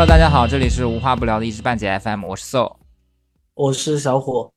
[0.00, 2.78] Hello，大家好，这里是无话不聊的一知半解 FM，我是 So，
[3.52, 4.50] 我是小虎。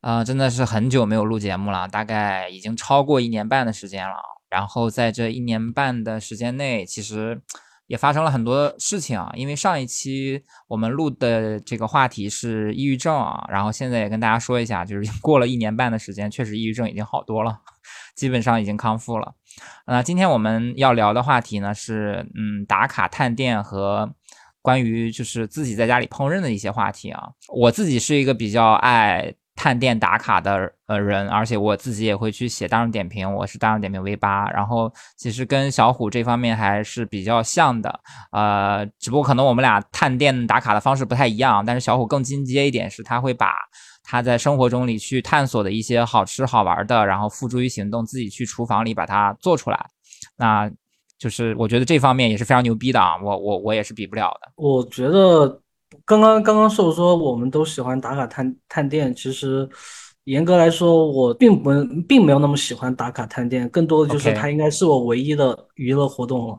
[0.00, 4.14] 啊，真的是很久没有录节目了，大概已经超过一年半的时间了。
[4.48, 7.42] 然后在这一年半的时间内，其实
[7.88, 9.32] 也发生了很多事情啊。
[9.34, 17.58] 因为上一期我们录的这个话题是抑郁症啊，然后现在也跟大家说一下，就是过了一年半的时间，确实抑郁症已经好多了，
[18.14, 19.34] 基本上已经康复了。
[19.88, 24.14] 那今天我们要聊的话题呢是，嗯，打卡探店和。
[24.62, 43.52] 关于就是自己在家里烹饪的一些话题啊，我自己是一个比较爱探店打卡的呃人，而且我自己也会去写大众点评，我是大众点评 V 八，然后其实跟小虎这方面还是比较像的，呃，只不过可能我们俩探店打卡的方式不太一样，但是小虎更进阶一点，是他会把
[44.04, 49.86] 他在生活中里去探索的一些好吃好玩的，然后付诸于行动，自己去厨房里把它做出来，
[50.36, 50.70] 那。
[51.22, 54.50] 就是我觉得这方面也是非常牛逼的啊，我我我也是比不了的。
[54.56, 55.46] 我觉得
[56.04, 59.68] 刚刚刚刚瘦说我们都喜欢打卡探探店，其实
[60.24, 61.70] 严格来说我并不
[62.08, 66.58] 并没有那么喜欢打卡探店，更多的就是它应该是我唯一的娱乐活动了。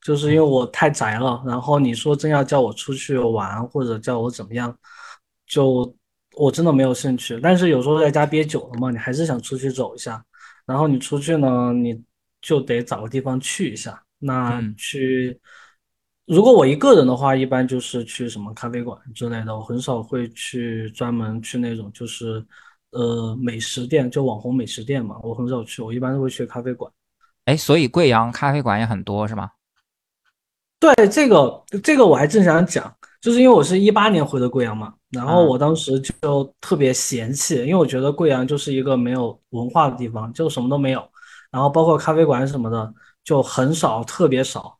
[0.00, 4.72] 就是因为我太宅了，然后你说真要叫我出去玩或者叫我怎么样，
[5.48, 5.92] 就
[6.36, 7.40] 我真的没有兴趣。
[7.42, 10.24] 但是有时候在家憋久了嘛，你还是想出去走一下。
[10.66, 12.00] 然后你出去呢，你
[12.40, 14.03] 就得找个地方去一下。
[14.26, 15.38] 那去，
[16.26, 22.42] 如果我一个人的话，一般就是去什么咖啡馆之类的，我很少会去专门去那种就是
[22.92, 26.90] 呃美食店，就网红美食店嘛，我很少去，我一般都会去咖啡馆。
[27.44, 29.50] 哎，所以贵阳咖啡馆也很多是吗？
[30.80, 41.06] 对，这个这个我还正想讲，就是因为我是一八年回的贵阳嘛，然后我当时就特别嫌弃，因为我觉得贵阳就是一个没有文化的地方，就什么都没有，
[41.54, 42.92] 然后包括咖啡馆什么的。
[43.24, 44.76] 就很少，特别少。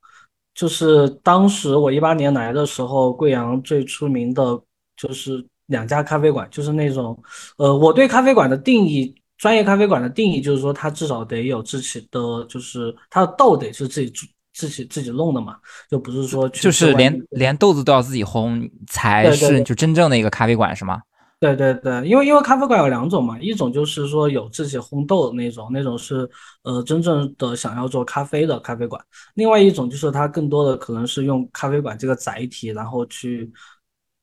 [0.55, 4.61] 就是当时我一八年来的时候，贵阳最出名的
[4.99, 7.19] 就是两家咖啡馆，就是那种，
[7.57, 14.13] 呃，我对咖啡馆的定义，专业咖啡馆的定义就是说，它至少得有自己的，就是它的豆得是自己
[14.53, 15.57] 自己自己弄的嘛，
[15.91, 21.01] 就不是说就是连连豆子都要自己烘才是就真正的一个咖啡馆是吗？
[21.41, 26.29] 对对对，因为因为咖啡馆有两种嘛，一种就是说有自己烘豆的那种，那种是
[26.63, 28.99] 呃真正的想要做咖啡的咖啡馆；
[29.35, 33.53] 另外一种就是它更多的可能是用咖啡馆这个载体，然后去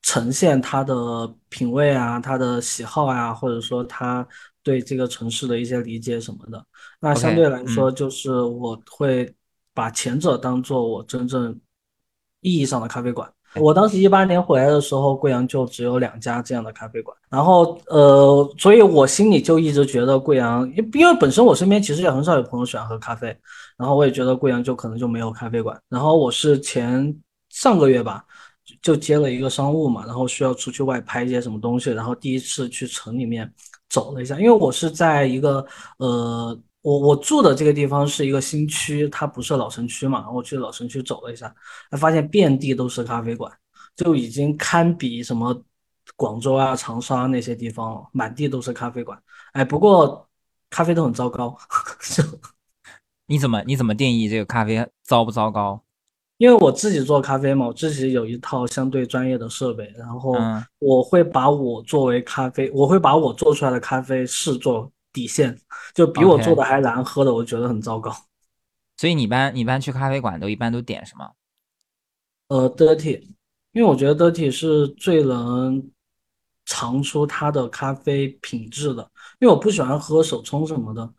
[0.02, 4.28] 呈现他的品味啊、他的喜好啊，或者说他
[4.64, 6.66] 对这个城市的一些理解什么的。
[7.00, 9.32] 那相对来说，就是我会
[9.76, 11.60] 把前者当做我真正
[12.40, 13.32] 意义上的咖啡馆。
[13.56, 23.28] 我当时一八年回来的时候，贵阳就只有两家这样的咖啡馆，然后呃，所以我心里就一直觉得贵阳，因因为本身我身边其实也很少有朋友喜欢喝咖啡，
[23.78, 25.78] 然后我也觉得贵阳就可能就没有咖啡馆。
[25.90, 27.14] 然后我是前
[27.50, 28.24] 上个月吧，
[28.82, 33.52] 就接了一个商务嘛，然后需要出去外拍一些什么东西，然后第一次去城里面
[33.90, 35.66] 走了一下，因为我是在一个
[35.98, 36.58] 呃。
[36.82, 40.30] 我我住的这个地方是一个新区，它不是老城区嘛。
[40.32, 41.54] 我去老城区走了一下，
[41.92, 43.52] 发现遍地都是咖啡馆，
[43.96, 45.64] 就已经堪比什么
[46.16, 49.16] 广州啊、长沙那些地方了，满地都是咖啡馆。
[49.54, 50.28] 哎，不过
[50.72, 51.56] 咖啡都很糟糕。
[53.28, 55.84] 你怎么你怎么定义这个咖啡糟不糟糕？
[56.40, 60.36] 因为我自己做咖啡嘛，我自己有一套相对专业的设备，然后
[60.80, 64.92] 我会把我作为咖啡，我会把我做出来的咖啡视作。
[65.14, 65.54] 底线
[65.94, 68.16] 就比我做的还难喝的，我觉得很糟糕。
[68.98, 71.32] 所以你一般你一般去咖啡馆都一般都点什么？
[72.48, 73.22] 呃，dirty，
[73.72, 75.92] 因为我觉得 dirty 是最能
[76.66, 79.10] 尝出它的咖啡品质的。
[79.40, 81.10] 因为我不喜欢喝手冲什么的。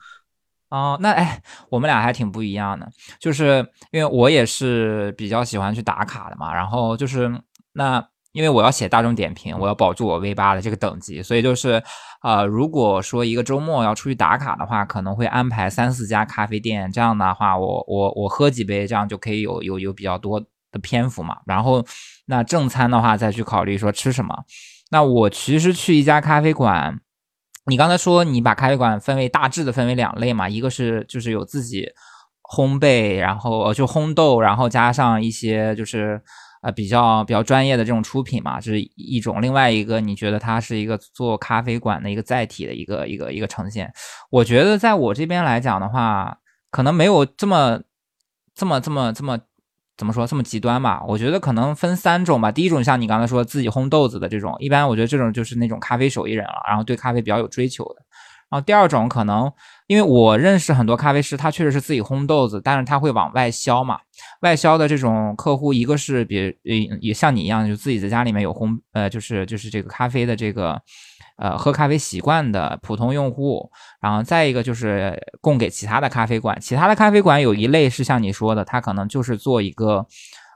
[0.68, 7.42] 哦，那哎，我们俩还挺不一样的，就是因为我也是比较喜欢去打卡的嘛，然后就是
[7.72, 8.08] 那。
[8.32, 11.82] 因为我要写大众点评，我要保住我 V 八的这个等级，所以就是，
[12.22, 21.36] 呃，如果说一个周末要出去打卡的话，可能会安排三四家咖啡店，这样的话，我我我喝几杯，这样就可以有有有比较多的篇幅嘛。
[21.44, 21.84] 然后
[22.24, 24.34] 那正餐的话，再去考虑说吃什么。
[24.90, 27.00] 那我其实去一家咖啡馆，
[27.66, 31.86] 你刚才说你把咖啡馆分为大致的分为两类嘛，一个是就是有自己
[32.42, 36.22] 烘焙，然后就烘豆，然后加上一些就是。
[36.62, 39.42] 啊，比较比较专业的这种出品嘛，这是一种。
[39.42, 43.92] 另外一个，你觉得它是一个做咖啡馆的一个载体的一个一个一个呈现？
[44.30, 46.38] 我觉得在我这边来讲的话，
[46.70, 47.80] 可能没有这么
[48.54, 49.36] 这么这么这么
[49.96, 51.02] 怎么说这么极端吧。
[51.08, 52.52] 我觉得可能分三种吧。
[52.52, 57.96] 第一种像你刚才说自己烘豆子的这种，一般我觉得这种就是那种咖啡手艺人了，然后对咖啡比较有追求的。
[58.48, 59.50] 然后第二种可能，
[59.88, 63.98] 因为我认识很多咖啡师，他确实是自己烘豆子，但是他会往外销嘛。
[64.42, 70.80] 外销的这种客户，一个是比也也像你一样，就自己在家里面有烘呃，就是就是这个咖啡的这个
[71.38, 80.06] 呃喝咖啡习惯的普通用户，然后再一个就是供给其他的咖啡馆，其他的咖啡馆有一类是像你说的，他可能就是做一个。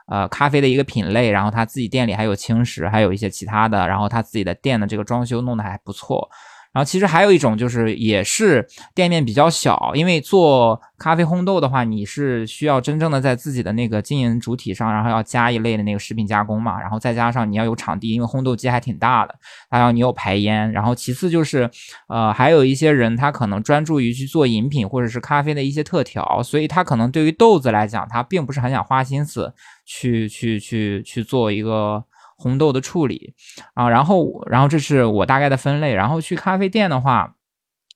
[0.09, 6.29] 呃，咖啡的一个品类，然后他自己店里还有轻食，还有一些其他的，然后他自己的店的这个装修弄得还不错。
[6.77, 8.63] 然后其实还有一种就是，也是
[8.93, 19.33] 店面比较小，因为做咖啡烘豆的话，你是需要真正的在自己的那个经营主体上，然后要加一类的那个食品加工嘛，然后再加上你要有场地，因为烘豆机还挺大的，
[19.71, 20.71] 还要你有排烟。
[20.71, 21.67] 然后其次就是，
[22.09, 29.51] 呃，还有一些人他可能专注于去做饮品或者是咖啡的一些特调，所以他可能对于豆子来讲，他并不是很想花心思
[29.83, 32.03] 去去去去做一个。
[32.37, 33.33] 红豆的处理
[33.73, 35.93] 啊，然后，然后这是我大概的分类。
[35.93, 37.33] 然后去咖啡店的话，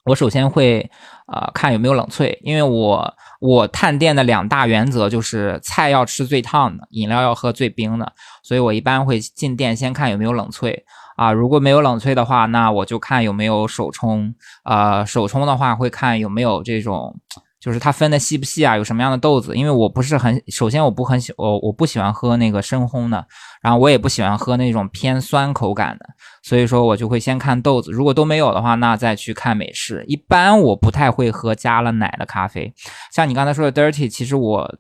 [0.05, 0.89] 我首先会
[1.31, 10.75] 呃看有没有冷萃，因为我我探店的两大原则就是菜要吃最烫的，饮料要喝最冰的，所以我一般会进店先看有没有冷萃
[11.17, 11.31] 啊。
[11.31, 14.33] 如果没有冷萃的话，那我就看有没有手冲。
[14.63, 17.19] 呃，手冲的话会看有没有这种。
[17.61, 18.75] 就是它分的细不细啊？
[18.75, 19.55] 有什么样的豆子？
[19.55, 23.23] 因为我不是很，首先我不很喜我我不喜欢喝那个深烘的，
[23.61, 26.05] 然后我也不喜欢喝那种偏酸口感的，
[26.41, 27.91] 所以说我就会先看豆子。
[27.91, 30.03] 如果都没有的话，那再去看美式。
[30.07, 32.73] 一般我不太会喝加了奶的咖啡，
[33.13, 34.75] 像你刚才说的 dirty，其实我。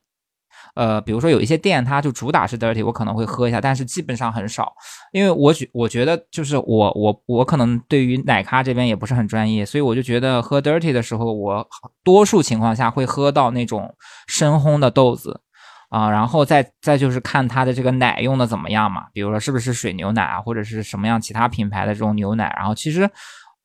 [0.75, 4.73] 呃，比如说有一些店，它就主打是 dirty，我可能会喝一下，但是基本上很少，
[5.11, 11.67] 因为我觉我觉得就是我我我可能对于奶咖这边也不是很专业，所以我就觉得喝 dirty 的时候，我
[12.03, 13.93] 多数情况下会喝到那种
[14.27, 15.41] 深烘的豆子
[15.89, 23.09] 啊，然后再再就是看它的这个奶用的怎么样嘛，比如说是不是水牛奶啊，或者是什么样其他品牌的这种牛奶，然后其实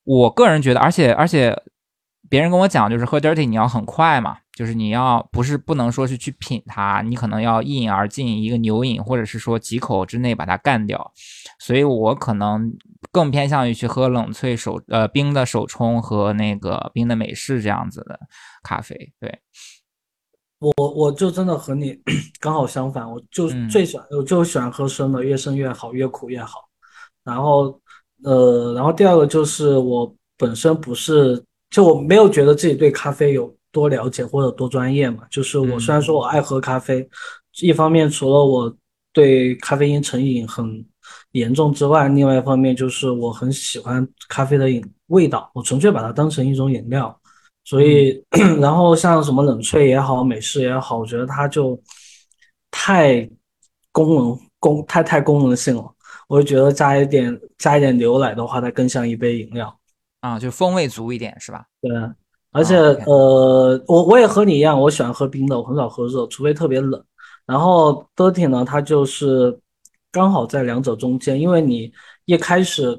[0.04, 1.56] 我个人觉得，而且而且。
[2.28, 11.12] 别人跟我讲，就是喝 dirty 你要很快嘛，就是你要不是不能说是去品它，你可能要一饮而尽一个牛饮，或者是说几口之内把它干掉。
[11.60, 12.74] 所以我可能
[13.12, 18.18] 更偏向于去喝冷萃手呃冰的手冲和那个冰的美式这样子的
[18.62, 19.12] 咖啡。
[19.20, 19.38] 对，
[20.58, 22.00] 我我就真的和你
[22.40, 26.60] 刚好相反，我就最喜欢我就喜欢喝生的，越生越好，越苦越好。
[27.22, 27.78] 然后
[28.24, 31.44] 呃，然后第二个就是我本身不是。
[31.68, 37.06] 就我没有觉得自己对咖啡有多了解或者多专业嘛，就是我虽然说我爱喝咖啡，
[37.60, 38.74] 一方面除了我
[39.12, 40.82] 对咖啡因成瘾很
[41.32, 47.14] 严重之外，另外一方面就是我很喜欢咖啡的饮味道，我纯粹把它当成一种饮料。
[47.64, 48.24] 所以，
[48.62, 51.78] 然后像什么冷萃也好，美式也好，我觉得它就
[52.70, 53.28] 太
[53.92, 55.84] 功能功太太功能性了，
[56.28, 59.78] 我就觉得加一点加一点牛奶的话，它更像一杯饮料。
[60.20, 61.64] 啊，就风味足一点是吧？
[61.82, 61.90] 对，
[62.56, 67.04] 而且呃，我我也和你一样，我喜欢喝冰的，我很少喝热，除非特别冷。
[67.44, 69.60] 然后 dirty 呢，它就是
[70.10, 71.92] 刚好在两者中间，因为你
[72.24, 72.98] 一开始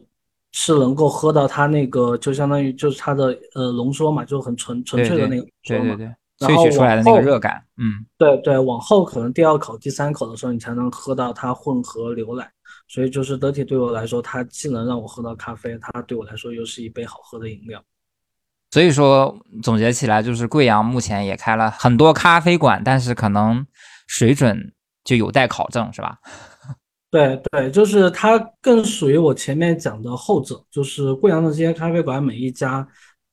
[0.51, 12.47] 是能够喝到它那个，就相当于就是它的呃浓缩嘛，就很纯纯粹的那个对对对，萃取出来的那个热感，嗯，对对，往后可能第二口、第三口的时候，你才能喝到它混合牛奶。
[12.89, 17.83] 所以就是 dirty 对我来说，它既能让我喝到咖啡，它对我来说又是一杯好喝的饮料。
[18.71, 23.65] 所以说总结起来，就是贵阳目前也开了很多咖啡馆，但是可能
[24.07, 26.17] 水准就有待考证，是吧？
[27.11, 32.87] 对对，就是它更属于我前面讲的后者，就是贵阳的这些咖啡馆，每一家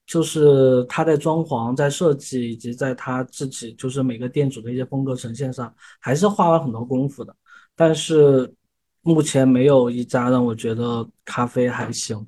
[0.07, 7.35] 就是它在装潢、在设计以及在它自己就是每个店主的一些风格呈现上，还是花了很多功夫的，
[7.77, 8.53] 但是。
[9.07, 12.27] 目前没有一家让我觉得咖啡还行，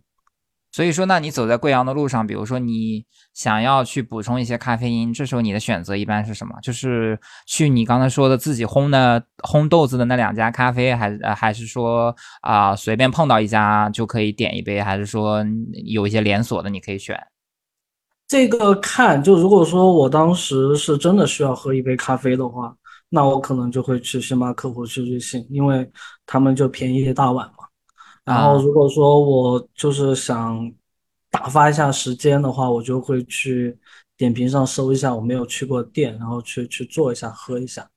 [0.76, 3.02] 所以说，那你走在贵阳的路上，比如说你
[3.32, 6.54] 想要去补充一些咖啡因，这时候你的选择一般是什么？
[6.60, 15.42] 就是去你刚才说的自己烘的烘豆子的那两家咖啡，还是还是说啊随便碰到一家就可以点一杯，还是说
[15.86, 17.18] 有一些连锁的你可以选？
[18.28, 22.76] 这个看，就如果说我当时是真的需要喝一杯咖啡的话。
[23.08, 25.88] 那我可能就会去星巴克或去瑞幸，因为
[26.26, 27.65] 他们就便宜一大碗嘛。
[28.26, 30.70] 然后如果说我就是想
[31.30, 33.78] 打发一下时间的话，我就会去
[34.18, 37.88] 点评上搜一下我没有去过店，然后去去做一下喝一下。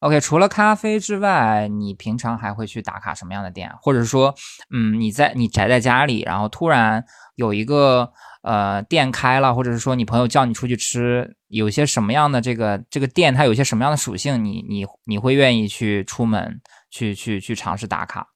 [0.00, 3.68] OK，除了咖啡之外，你平常还会去打卡什么样的店？
[3.82, 4.32] 或者说，
[4.70, 7.04] 嗯，你在你宅在家里，然后突然
[7.34, 8.12] 有一个。
[8.42, 18.26] 呃，店开了，或者是说你朋友叫你出去吃，有些什么样的这个这个店，它有些什么样的属性，你你你会愿意去出门去去去尝试打卡？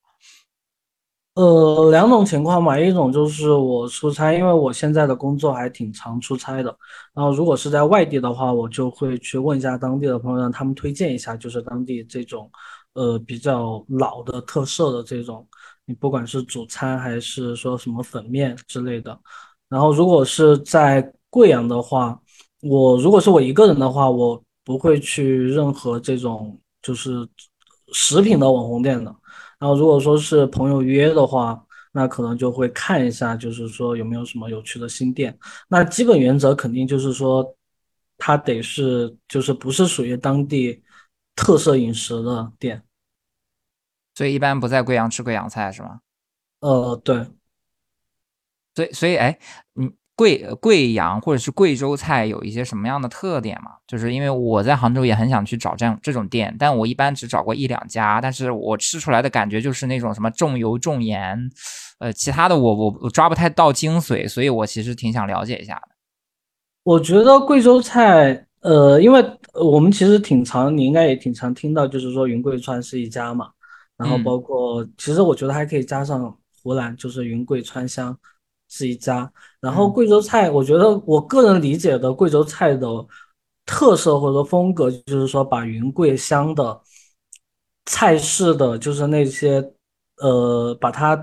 [1.35, 6.77] 呃，两种情况嘛，一种就是我出差，因为我现在的工作还挺常出差的。
[7.15, 12.51] 然后如果是在外地的话，我就会去问一下当地的朋友，让他们推荐一下，就是当地这种
[12.93, 15.47] 呃比较老的特色的这种，
[15.87, 19.19] 你不管是主餐还是说什么粉面之类的。
[19.71, 22.21] 然后如果是在贵阳的话，
[22.61, 27.27] 我如果是我一个人的话，我不会去任何这种就是
[27.95, 29.15] 食品的网红店的。
[29.63, 35.39] 然后如果说是朋友约的话，那可能就会看一下，就是说有没有什么有趣的新店。
[35.69, 37.57] 那基本原则肯定就是说，
[38.19, 40.83] 它得是就是不是属于当地
[41.37, 42.83] 特色饮食的店。
[44.17, 46.01] 所以一般不在贵阳吃贵阳菜是吗？
[46.59, 47.25] 呃，对。
[48.75, 49.39] 所以所以哎，
[49.75, 49.93] 你。
[50.23, 53.73] 贵贵阳或者是贵州菜有一些什么样的特点嘛？
[53.89, 61.37] 就是因为我在杭州也很想去找这样这种店，但我一般只找过一两家，但是我吃出来的感觉就是那种什么重油重盐，
[61.99, 65.89] 呃，其他的我我我抓不太到精髓，所以我其实挺想了解一下的。
[66.85, 69.25] 我觉得贵州菜，呃，因为
[69.55, 73.51] 我们其实挺常，你应该也挺常听到，就是说云贵川是一家嘛，
[73.97, 78.17] 然后包括其实我觉得还可以加上湖南，就是云贵川湘。
[78.75, 82.89] 是一家，然后贵州菜，我觉得我个人理解的贵州菜的
[83.67, 86.81] 特色或者说风格，就是说把云贵乡的
[87.85, 89.63] 菜式的就是那些
[90.23, 91.15] 呃，把它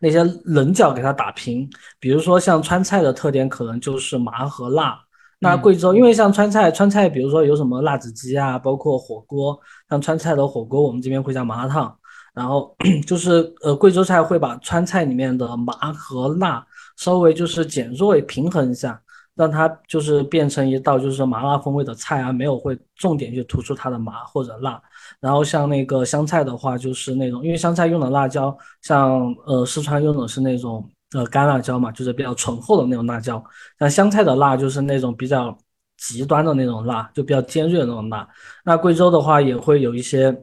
[0.00, 1.66] 那些棱角给它打平。
[1.98, 5.00] 比如说像川菜的特点，可能就是麻和辣。
[5.40, 11.96] 那贵州因为像川菜，川菜比如说有什么辣子鸡啊，包括火锅，像川菜的火锅，我们这边会叫麻辣烫。
[12.34, 16.64] 然后 就是呃，贵州菜会把川菜里面的麻和辣。
[16.98, 19.00] 稍微就是减弱平衡一下，
[19.36, 24.82] 让它就是变成一道就是麻辣风味的菜啊，没有会重点去突出它的麻或者辣。
[25.20, 33.42] 然后像那个香菜的话，就是那种因为香菜用的辣椒，像呃四川用的是那种呃干辣椒嘛，就是比较醇厚的那种辣椒。
[33.78, 35.56] 像香菜的辣就是那种比较
[35.96, 38.28] 极端的那种辣，就比较尖锐的那种辣。
[38.64, 40.36] 那贵州的话也会有一些。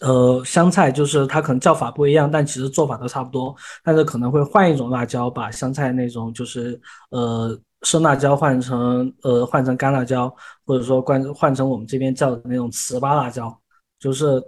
[0.00, 3.54] 呃，香菜就是它可能叫法不一样，但其实做法都差不多。
[3.84, 6.80] 但是可能会换一种辣椒，把香菜那种就是
[7.10, 10.34] 呃生辣椒换成呃换成干辣椒，
[10.66, 13.56] 或者说换换成我们这边叫的那种糍粑辣椒。
[14.00, 14.42] 就是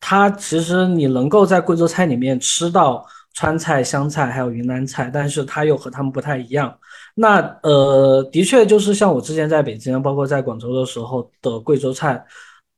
[0.00, 6.76] 它其实你能够在贵州菜里面吃到川菜、湘菜还有云南菜，但是它又和他们不太一样。
[7.14, 12.22] 那呃，的确就是像我之前在北京，包括在广州的时候的贵州菜，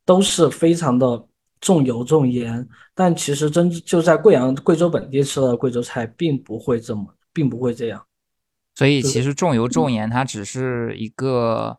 [0.04, 1.24] 都是非常的。
[1.62, 8.04] 重油重盐，但其实真就在贵阳、贵州本地吃的贵州菜，并不会这么，并不会这样。
[8.74, 11.78] 所以其实重油重盐，它只是一个，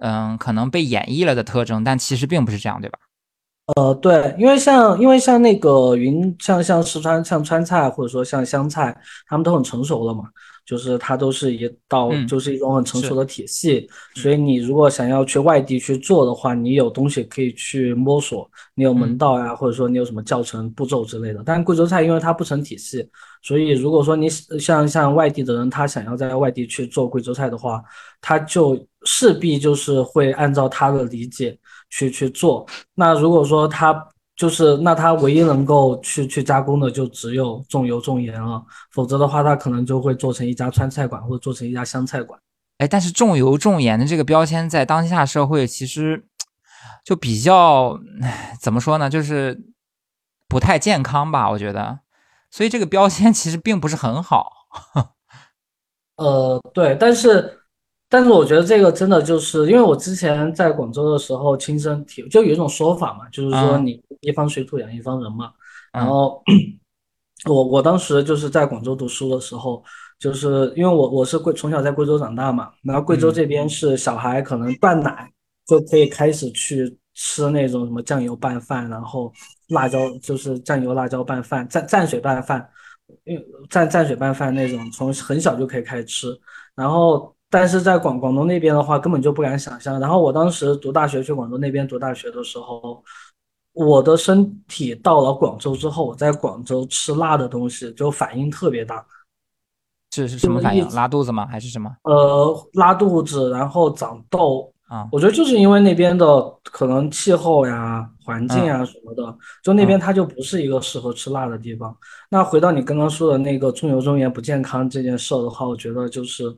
[0.00, 2.98] 嗯，可能被演绎了的特征，但其实并不是这样，对吧？
[3.76, 8.94] 呃，对，因为像，因为像那个云，像像四川，像川菜，或者说像湘菜，
[9.26, 10.24] 他们都很成熟了嘛。
[10.64, 21.42] 就是它都是一道，就是一种很成熟的体系，所以你如果想要去外地去做的话，你有东西可以去摸索，你有门道呀，或者说你有什么教程步骤之类的。
[21.44, 23.06] 但贵州菜因为它不成体系，
[23.42, 27.82] 所以如果说你像像外地的人，他想要在外地去做贵州菜的话，
[28.20, 31.58] 他就势必就是会按照他的理解
[31.90, 32.66] 去去做。
[32.94, 33.92] 那如果说他
[34.36, 42.38] 就是那它唯一能够去去加工的就只有重油重盐了，否则的话它可能就会做成一家川菜馆或者做成一家湘菜馆。
[42.78, 46.26] 哎，但是重油重盐的这个标签在当下社会其实
[47.04, 47.98] 就比较
[48.60, 49.60] 怎么说呢，就是
[50.48, 51.50] 不太健康吧？
[51.50, 52.00] 我觉得，
[52.50, 54.50] 所以这个标签其实并不是很好。
[56.16, 57.60] 呃，对，但是。
[58.14, 65.50] 但是我觉得这个真的就是因为我之前在广州的时候亲身体，就有一种说法嘛，就是说你一方水土养一方人嘛。
[65.92, 66.40] 然后
[67.50, 69.82] 我我当时就是在广州读书的时候，
[70.16, 75.28] 就是因为我我是贵从小在贵州长大嘛，然后贵州这边是小孩可能断奶
[75.66, 79.32] 就可以开始去吃那种什么酱油拌饭，然后
[79.70, 82.64] 辣椒就是酱油辣椒拌饭、蘸蘸水拌饭，
[83.24, 86.28] 因为蘸蘸水拌饭那种从很小就可以开始吃，
[86.76, 87.33] 然后。
[87.54, 90.00] 但是在广广东那边的话，根本就不敢想象。
[90.00, 93.00] 然后我当时读大学去广州那边读大学的时候，
[93.72, 99.06] 我的身体到了广州之后，我在广州吃辣的东西就反应特别大。
[100.10, 100.84] 这是什么反应？
[100.90, 101.46] 拉肚子吗？
[101.46, 101.88] 还是什么？
[102.02, 105.06] 呃，拉肚子，然后长痘啊。
[105.12, 111.96] 我觉得就是因为那边的可能气候呀、环境啊什么的，就那边它就不是一个适合吃辣的地方。
[112.28, 116.52] 那回到你刚刚说的那个重油重盐不健康这件事的话，我觉得就是。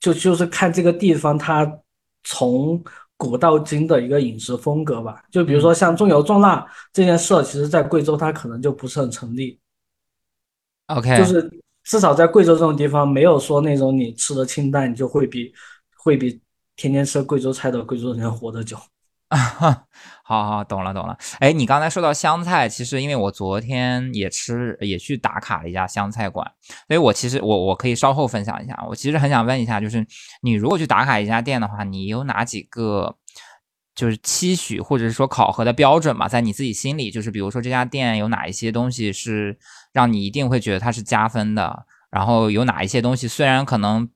[0.00, 1.70] 就就是看这个地方，它
[2.24, 2.82] 从
[3.16, 5.22] 古到今的一个饮食风格吧。
[5.30, 9.60] 就比如说像重油重辣这件事，其实在贵州它可能就不是很成立。
[10.86, 11.48] OK，就是
[11.84, 15.52] 至少在贵州这种地方，没有说那种你吃的清淡，你就会比
[15.96, 16.40] 会比
[16.76, 18.76] 天天吃贵州菜的贵州人活得久。
[20.36, 21.18] 好好懂了懂了。
[21.40, 26.46] 哎，你刚才说到湘菜，其实因为我昨天也吃也去打卡了一家湘菜馆，
[26.86, 28.80] 所以我其实我我可以稍后分享一下。
[28.88, 30.06] 我其实很想问一下，就是
[30.42, 33.16] 你如果去打卡一家店的话，你有哪几个
[33.94, 36.28] 就是期许或者是说考核的标准嘛？
[36.28, 39.58] 在你自己心里，就是比如说这家店有哪一些东西是
[39.92, 44.08] 让你一定会觉得它是加分的，然后有哪一些东西虽然可能。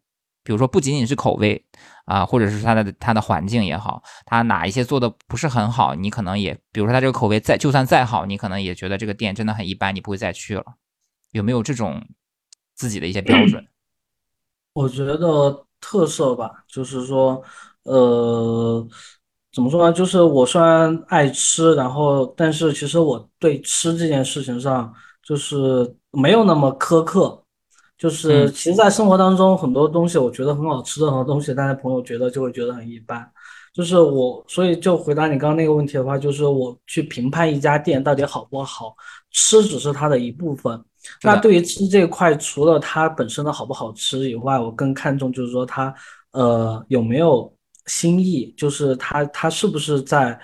[0.45, 1.65] 比如说，不仅仅是口味
[2.05, 10.65] 啊，或者是它的它的环境也好，它哪一些做的不是很好，你可能也，比如说它这个口味再就算再好，你可能也觉得这个店真的很一般，你不会再去了。
[11.33, 12.01] 有没有这种
[12.75, 13.67] 自己的一些标准？
[14.75, 17.43] 我觉得特色吧，就是说，
[17.85, 18.87] 呃，
[19.53, 19.93] 怎么说呢？
[19.93, 27.44] 就是我虽然爱吃，然后但是其实我对吃这件事情上就是没有那么苛刻。
[27.97, 33.31] 就是其实，在生活当中，很多东西我觉得很好吃的很多东西，但是朋友觉得就会觉得很一般。
[33.73, 38.95] 就是我，所以就回答你刚刚那个问题的话，就是我去评判一家店到底好不好
[39.31, 40.81] 吃，只是它的一部分。
[41.23, 45.93] 那对于吃这块，除了它本身的好不好吃以外，我更看重就是说它
[46.33, 47.53] 呃有没有
[47.87, 50.39] 新意，就是它它是不是在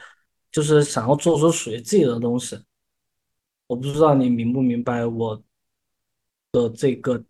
[0.50, 2.58] 就是想要做出属于自己的东西。
[3.66, 5.40] 我不知道你明不明白我
[6.52, 7.22] 的这个。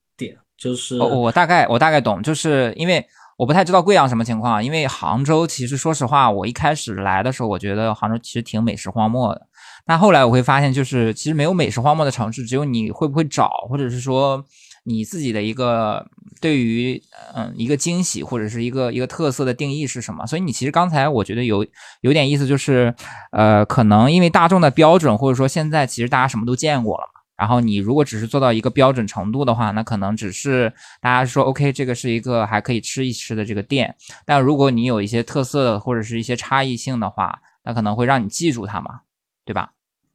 [0.61, 3.03] 就是我大概我大概懂，就是因为
[3.39, 4.63] 我不太知道贵阳什么情况。
[4.63, 9.47] 因为杭州其实说实话，我一开始来的时候，我觉得杭州其实挺美食荒漠的。
[9.87, 14.45] 但后来我会发现，就是其实没有美食荒漠的城市，只有你会不会找，或者是说
[14.85, 16.07] 你自己的一个
[16.43, 17.03] 对于
[17.35, 20.27] 嗯一个惊喜或者是一个一个特色的定义是什么。
[20.27, 21.67] 所以你其实刚才我觉得有
[22.03, 22.95] 有点意思，就是
[23.33, 27.20] 呃可能因为大众的标准，或者说现在其实大家什么都见过了嘛。
[27.41, 33.97] 然后你如果只是做到一个标准程度的话，那可能只是大家说 OK，这个是一个还可以吃一吃的这个店。
[34.27, 39.01] 但如果你有一些特色或者是一些差异性的话，那可能会让你记住它嘛，
[39.47, 39.73] 对吧？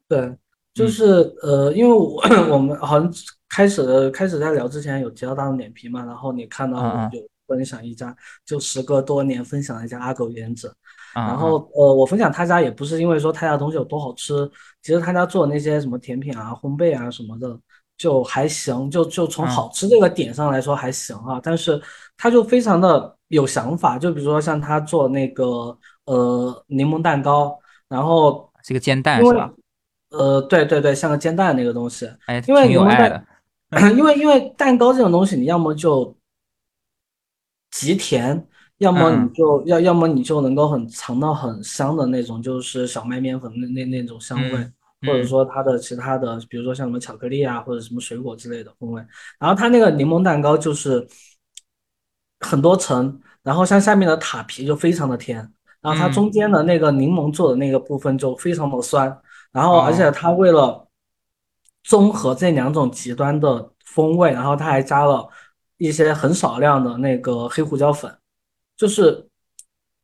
[0.08, 0.32] 对，
[0.72, 2.22] 就是呃，因为我
[2.54, 3.12] 我们好像
[3.50, 10.72] 开始开始在聊之前有提到大众点评嘛，然后你看到有分享一家，就时隔多年分享一家阿狗原子。
[11.16, 14.52] 然后，呃，我分享他家也不是因为说他家东西有多好吃，
[14.82, 17.58] 其实他家做的那些什么甜品啊、烘焙啊什么的
[17.98, 21.40] 就还行，就就从好吃这个点上来说还行啊。
[21.42, 21.82] 但是
[22.18, 29.54] 他就非常的有想法，就比如说像他做那个呃柠檬蛋糕，然后是个煎蛋是吧？
[30.10, 33.26] 呃，对对对，像个煎蛋那个东西，哎，因为有爱的。
[33.96, 36.16] 因为因为蛋糕这种东西，你要么就
[37.72, 38.48] 极甜。
[38.80, 49.02] 要么你就要，要么你就能够很尝到很香的那种，就是小麦面粉那那那种香味，或者说它的其他的，比如说像什么巧克力啊，或者什么水果之类的风味。
[49.40, 51.08] 然后它那个柠檬蛋糕就是
[52.42, 55.38] 很多层，然后像下面的塔皮就非常的甜，
[55.80, 59.18] 然后它中间的那个柠檬做的那个部分就非常的酸，
[59.54, 60.86] 然后而且它为了
[61.86, 65.30] 综合这两种极端的风味，然后它还加了
[65.78, 68.14] 一些很少量的那个黑胡椒粉。
[68.78, 69.28] 就是，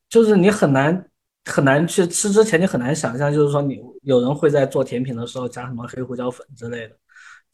[0.10, 1.10] 就是你很难
[1.45, 6.95] 很难去吃之前，你很难想象，就是说你有人会在做甜品的时候加什么黑胡椒粉之类的，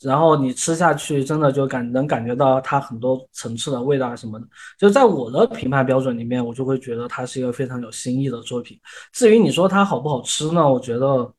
[0.01, 4.47] 然后你吃下去真的就感能感觉到它很多层次的味道什么的。
[4.77, 8.79] 就在我的评判标准里面，我就会觉得它是一个非常有新意的作品。
[9.13, 10.71] 至于你说它好不好吃呢？
[10.71, 11.33] 我觉得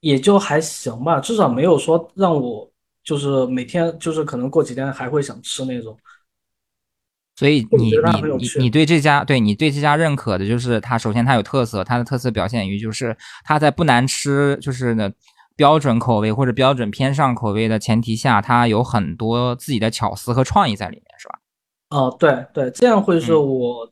[0.00, 2.70] 也就还行吧，至少没有说让我
[3.04, 5.94] 就是每天就是可能过几天还会想吃那种。
[7.38, 15.08] 所以你你你你对这家对你对这家认可的就是它，首先它有特色，它的特色表现于就是它在不难吃，就是呢
[15.54, 21.38] 标准口味或者标准偏上口味的前提下，它有很多自己的巧思和创意在里面，是吧？
[21.90, 23.88] 哦，对对，这样会是我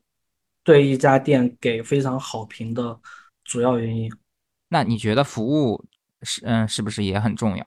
[0.64, 2.98] 对一家店给非常好评的
[3.44, 4.10] 主要原因。
[4.70, 5.84] 那你觉得服务
[6.22, 7.64] 是嗯是不是也很重要？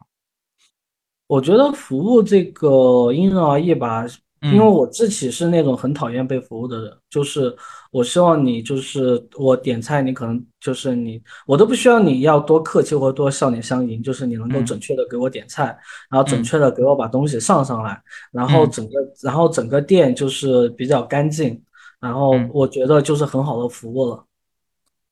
[1.27, 4.05] 我觉得服务这个因人而异吧。
[4.41, 7.54] 因为我自己是那种很讨厌被服务的人，就是
[7.91, 15.65] 我希望你就是我点菜，你可能就是你，我都不需要你要多客气或多笑脸相迎，就是你能够准确的给我点菜，
[16.10, 21.62] 然后准确的给我把东西上上来，然后整个然后整个店就是比较干净，
[21.99, 24.23] 然后我觉得就是很好的服务了。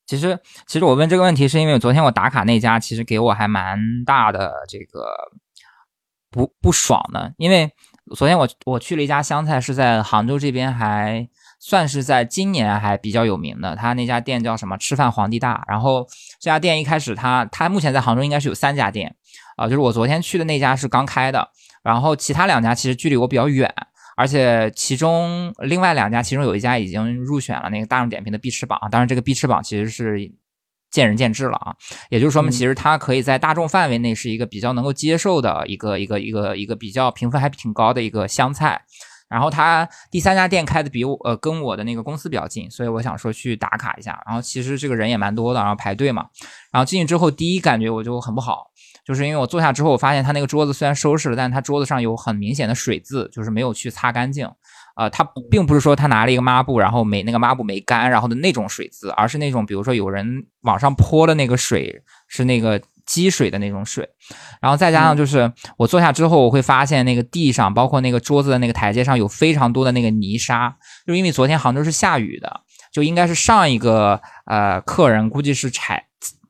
[0.06, 5.06] 其实其实我问这个问题是因为昨天我打卡那家其实给我还蛮大的这个
[6.32, 7.70] 不不爽的，因为。
[8.16, 11.28] 昨天我我去了一家湘菜，是在杭州这边，还
[11.60, 13.76] 算是在今年还比较有名的。
[13.76, 14.78] 他那家店叫什么？
[14.78, 15.64] 吃饭皇帝大。
[15.68, 16.06] 然后
[16.40, 19.16] 这家店一开始，他他目前在杭州应该是有三家店
[19.56, 21.50] 啊，就是我昨天去的那家是刚开的。
[21.84, 23.74] 然后其他两家其实距离我比较远，
[24.16, 30.20] 而且其中另外两家，其中有一家已经入选了那个大众点评的必吃榜，当然这个必吃榜其实是
[30.98, 31.76] 见仁见智了啊，
[32.10, 38.82] 也就是说嘛其实它可以在大众范围内是一个比较能够接受的一个一个一个一个比较评分还挺高的一个湘菜。
[39.30, 44.20] 然后它第三家店开的比我呃跟我的那个公司比较近，所以我想说去打卡一下。
[44.26, 46.26] 然后其实这个人也蛮多的，然后排队嘛。
[46.72, 48.72] 然后进去之后，第一感觉我就很不好，
[49.06, 54.50] 就是因为我坐下之后，我发现他那个桌子虽然收拾了，但是他桌子上有很明显的水渍，就是没有去擦干净。
[54.98, 62.82] 呃，他并不是说他拿了一个抹布，然后没那个抹布没干，然后的那种水渍，而是那种比如说有人往上泼的那个水是那个。
[63.08, 64.06] 积水的那种水，
[64.60, 72.60] 然后再加上就是我坐下之后，我会发现那个地上，包括那个桌子的那个台阶上有非常多的那个泥沙，就因为昨天杭州是下雨的，
[72.92, 76.04] 就应该是上一个呃客人估计是踩，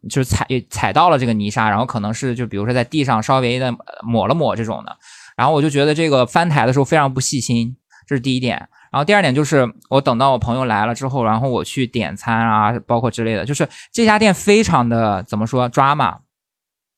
[0.09, 4.97] 就是踩踩到了这个泥沙，然后可能是就比如说在地上稍微的抹了抹这种的，
[5.35, 8.57] 然后我就觉得这个翻台的时候非常不细心，这是第一点。
[8.89, 16.19] 然后第二点就是我等到我朋友来了之后，然后我去点餐啊，包括之类的，就是这家店非常的怎么说抓马。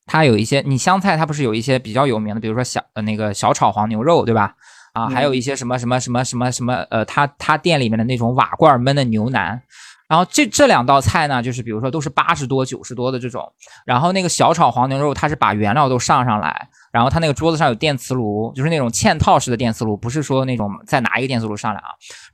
[0.06, 4.56] 它有一些，你湘菜它不是有一些比较有名的，比如说小呃那个小炒黄牛肉，对吧？
[4.94, 9.62] 啊，还有一些什么什么什么什么什么呃，他他店里面的那种瓦罐焖的牛腩。
[10.08, 13.54] 然后这这两道菜呢，就是比如说都是八十多九十多的这种，
[13.86, 16.70] 然后那个小炒黄牛肉，它是把原料都上上来。
[16.92, 21.90] 然后他那个桌子上有电磁炉，就是那种嵌套式的电磁炉，不是说那种再拿一个电磁炉上来啊。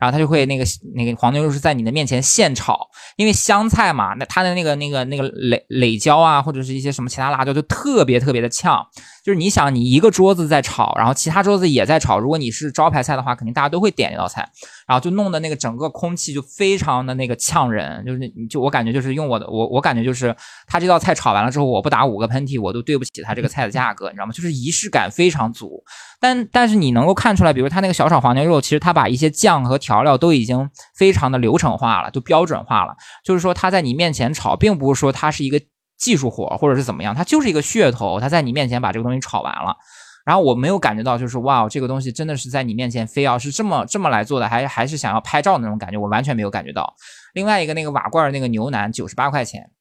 [0.06, 0.64] 然后他就会那个
[0.94, 8.86] 那个黄牛肉是在你的面前现炒，因为湘菜嘛，那它的那个那个那个磊磊椒啊，或者是一些什么其他辣椒，就特别特别的呛。
[9.24, 12.20] 就是你想，你一个桌子在炒，然后其他桌子也在炒。
[12.20, 14.48] 如果你是招牌菜的话，肯定大家都会点这道菜，
[14.88, 18.06] 然后就弄的那个整个空气就非常的那个呛人。
[18.06, 20.36] 就是你就我感觉就是用我的我我感觉就是
[20.68, 24.32] 他这道菜炒完了之后，我不打五个喷嚏，我都对不起他这个菜的价格，你知道吗？
[24.32, 25.84] 就是仪式感非常足。
[26.20, 32.96] 但但是你能够看出来，比如他那个小炒黄牛肉，其实他把一些酱和调调料都已经非常的流程化了，就标准化了。
[33.24, 35.62] 就是说他在你面前炒，并不是说他是一个。
[35.98, 39.78] 技术活或者是怎么样，它就是一个噱头，它在你面前把这个东西炒完了，
[40.26, 46.94] 然后我没有感觉到就是哇，这个东西真的是在你面前非要是这么这么来做的，还还是想要拍照的那种感觉，我完全没有感觉到。
[47.34, 49.72] 另外一个那个瓦罐那个牛腩九十八块钱，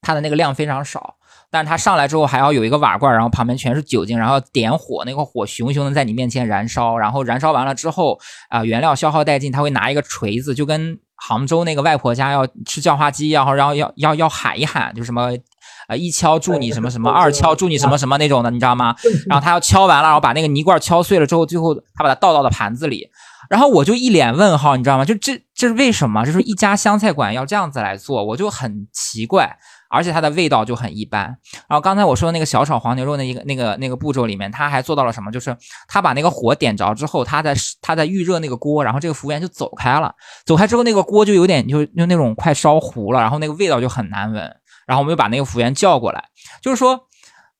[0.00, 1.18] 它的那个量非常少，
[1.54, 15.30] 但是他上来之后还要有一个瓦罐，然后旁边全是酒精，然后点火，那个火熊熊的在你面前燃烧，然后燃烧完了之后啊，原料消耗殆尽，他会拿一个锤子，就跟杭州那个外婆家要吃叫花鸡然后然后要要要喊一喊，就什么。
[15.86, 15.94] 呃！
[15.98, 18.96] 一敲祝你什么什么，二敲祝你什么什么那种的，你知道吗？
[19.26, 23.06] 然后他要敲完了，然后把那个泥罐敲碎了之后，最后他把它倒到了盘子里，
[23.50, 25.04] 然后我就一脸问号，你知道吗？
[25.04, 26.24] 就这这是为什么？
[26.24, 29.54] 就是一家湘菜馆要这样子来做，我就很奇怪，
[29.94, 31.22] 而且它的味道就很一般。
[31.68, 35.30] 然后刚才我说的那个小炒黄牛肉那一个那个那个步骤里面，他还做到了什么？
[35.30, 44.42] 就是他把那个火点着之后，他在他在预热那个锅，然后这个服务员就走开了，走开之后那个锅就有点就就那种快烧糊了，然后那个味道就很难闻。
[44.86, 46.24] 然后我们又把那个服务员叫过来，
[46.60, 47.00] 就是说，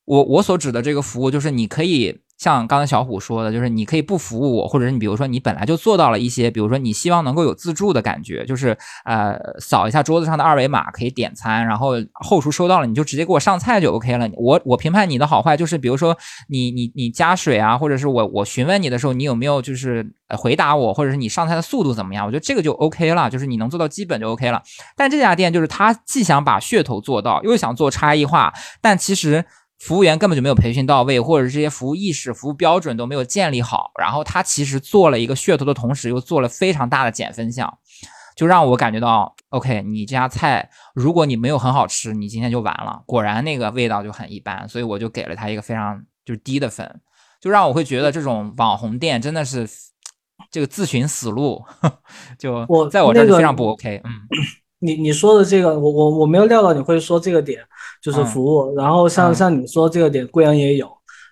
[0.05, 2.24] 我我所指的这个服务，就是你可以。
[2.37, 14.29] 像刚才小虎说的，就是你可以不服务我，或者是你比如说你本来就做到了一些，比如说你希望能够有自助的感觉，就是呃扫一下桌子上的二维码可以点餐，然后后厨收到了你就直接给我上菜就 OK 了。
[14.35, 16.17] 我我评判你的好坏，就是比如说
[16.49, 20.05] 你你你加水啊，或者是我我询问你的时候，你有没有就是
[20.37, 22.27] 回答我，或者是你上菜的速度怎么样？
[22.27, 24.61] 我觉得这个就 OK 了，就是你能做到基本就 OK 了。
[24.97, 29.45] 但这家店就是他既想把噱头做到，又想做差异化，但其实。
[29.85, 33.91] 服务员根本就没有培训到位，或者这些服务意识、服务标准都没有建立好。
[34.01, 37.71] 然后他其实做了一个噱头的同时，又做了非常大的减分项，
[38.35, 43.03] 就让我感觉到，OK，你这家菜如果你没有很好吃，你今天就完了。
[43.05, 47.01] 果然那个味道就很一般，所以我就给了他一个非常就是低的分，
[47.39, 49.69] 就让我会觉得这种网红店真的是
[50.51, 51.63] 这个自寻死路，
[52.41, 54.01] 就在我这儿非常不 OK。
[54.03, 54.11] 嗯，
[54.85, 57.61] 你你说的这个，我我我没有料到你会说这个点。
[58.05, 60.87] 就是服务，然后像像你说这个点，贵阳也有。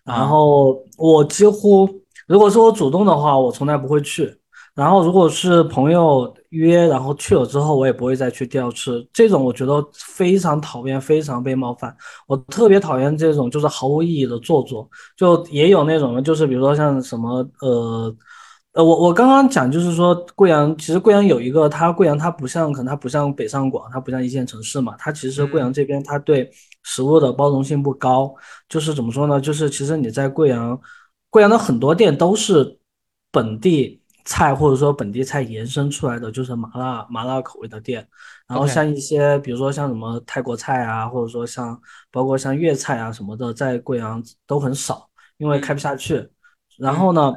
[0.06, 1.86] 然后我几乎，
[2.26, 4.34] 如果是我主动的话，我从来不会去。
[4.74, 9.06] 然后如果是朋友约，然后去了之后，我也不会再去第二次。
[9.12, 11.94] 这种我觉得非常讨厌，非常被冒犯。
[12.26, 14.88] 我特别讨厌这种就是毫无意义的做作。
[15.14, 18.16] 就也有那种就是比如说像什么呃。
[18.72, 26.50] 呃，我我刚刚讲就是说，贵阳其实贵阳有一个，它贵阳它不像，可能它不像北上广，它不像一线城市嘛，它其实贵阳这边它对
[26.82, 28.35] 食物的包容性不高，
[28.70, 29.38] 就是怎么说呢？
[29.38, 30.80] 就是其实你在贵阳，
[31.28, 32.78] 贵阳的很多店都是
[33.30, 38.08] 本地菜或者说本地菜延伸出来的，就是麻辣麻辣口味的店，
[38.46, 41.78] 然后像一些比如说像什么泰国菜啊，或者说像
[42.11, 46.26] 包括像粤菜啊什么的，在贵阳都很少，因为开不下去。
[46.78, 47.35] 然后呢，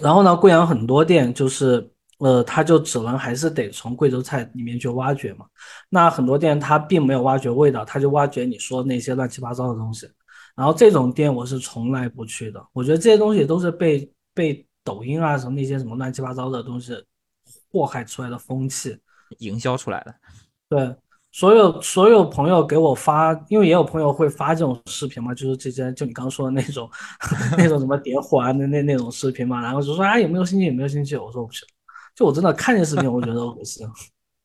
[0.00, 5.44] 然后呢，贵阳很多店就是呃，它就只能还是得从贵州菜里面去挖掘嘛。
[5.88, 10.08] 那很多店它并没有挖掘味道，它就挖掘你说那些乱七八糟的东西。
[10.54, 16.94] 然后这种店我是从来不去的，我觉得这些东西都是被被抖音啊什么那些什么乱七八糟的东西
[17.70, 18.96] 祸害出来的风气，
[19.38, 20.14] 营销出来的。
[20.68, 20.94] 对，
[21.32, 26.88] 所有所有朋友给我发，因为也有朋友会发这种视频嘛，就是这些就你刚刚说的那种
[27.58, 31.64] 那种什么点火啊那那那种视频嘛，然后就说啊有没有兴趣有没有兴趣，我说不去，
[32.14, 33.86] 就我真的看见视频我觉得恶心。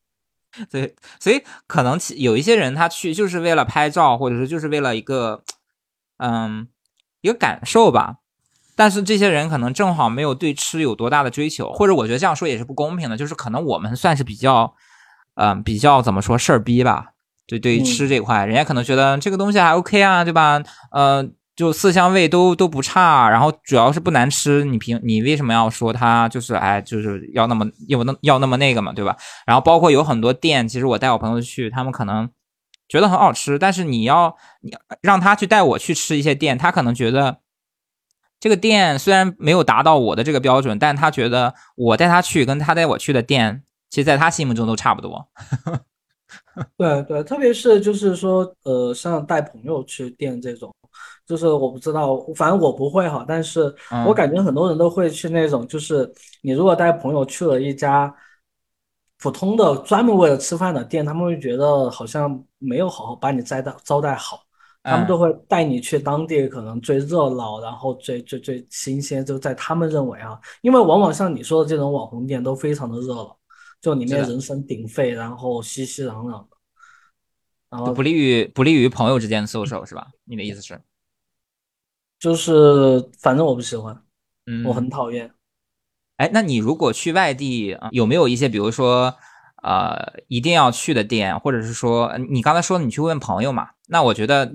[0.70, 5.44] 对，所以可能有一些人他去就是为了拍照，或者是就是为了一个。
[6.20, 6.66] 嗯，
[7.20, 8.16] 一个感受吧，
[8.74, 14.74] 但是这些人可能正好没有对吃有多大的追求，或者我觉得这样说也是不公平的，就是可能我们算是比较，
[15.38, 17.12] 嗯，比较怎么说事儿逼吧，
[17.46, 20.62] 对，对于吃这块，人家可能觉得这个东西还 OK 啊，对吧？
[20.92, 21.24] 呃，
[21.56, 29.16] 就色香味都都不差，然后主要是不难吃，你凭你为什么要说它就是哎就是要那么要那要那么那个嘛，对吧？
[29.46, 32.28] 然后包括有很多店，其实我带我朋友去，他们可能。
[32.90, 34.72] 觉得很好吃，但是你要你
[35.02, 37.40] 让他去带我去吃一些店，他可能觉得
[38.40, 45.28] 这个店虽然没有达到我的这个标准，但他觉得我带他去跟他带我去的店，其实在他心目中都差不多。
[46.76, 50.74] 对对，特别是就是说，呃，像带朋友去店这种，
[51.26, 53.74] 就是我不知道，反正我不会哈，但是
[54.06, 58.14] 我感觉很多人都会去那种，就是你如果带朋友去了一家。
[59.20, 64.44] 普通的专门为了吃饭的店，他们会觉得好像没有好好把你招待招待好，
[64.84, 73.36] 他们都会带你去当地可能最热闹，然后最最最新鲜，就在他们认为啊，因为往往像你说的这种网红店都非常的热闹，
[73.80, 76.56] 就里面人声鼎沸，然后熙熙攘攘的，
[77.70, 80.08] 然后不利于不利于朋友之间的 social 是吧？
[80.24, 80.80] 你的意思是？
[82.18, 84.02] 就是反正我不喜欢，
[84.46, 85.30] 嗯，我很讨厌。
[86.16, 89.14] 哎，那你如果去外地啊，有没有一些，比如说，
[89.62, 93.70] 呃，一定要去的店，或者是说，你刚才说你去问朋友嘛？
[93.86, 94.52] 那我觉得，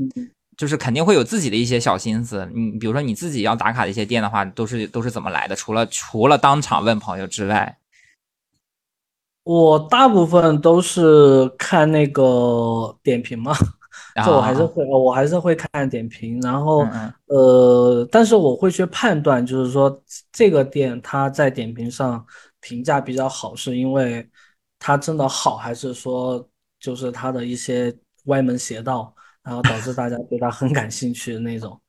[0.57, 2.45] 就是肯定会有自己的一些小心思。
[2.53, 5.55] 你比如说你自己要打卡的一些店的话，都是都是怎么来的？
[5.55, 7.77] 除了除了当场问朋友之外，
[9.43, 13.53] 我大部分都是看那个点评嘛。
[14.15, 16.85] 这我还是会，我还是会看点评，然后
[17.25, 22.23] 呃，但是我会去判断，就是说这个店它在点评上
[22.59, 24.27] 评价比较好，是因为
[24.77, 26.47] 它真的好，还是说
[26.79, 31.79] 就是它的一些歪门邪道，然后导致大家对它很感兴趣的那种。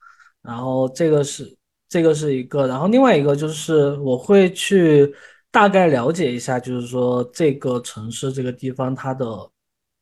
[0.41, 1.55] 然后这个是
[1.91, 5.15] 这个是一个，然后另外一个就是我会去
[5.55, 9.27] 大概了解一下，就是说这个城市这个地方它的。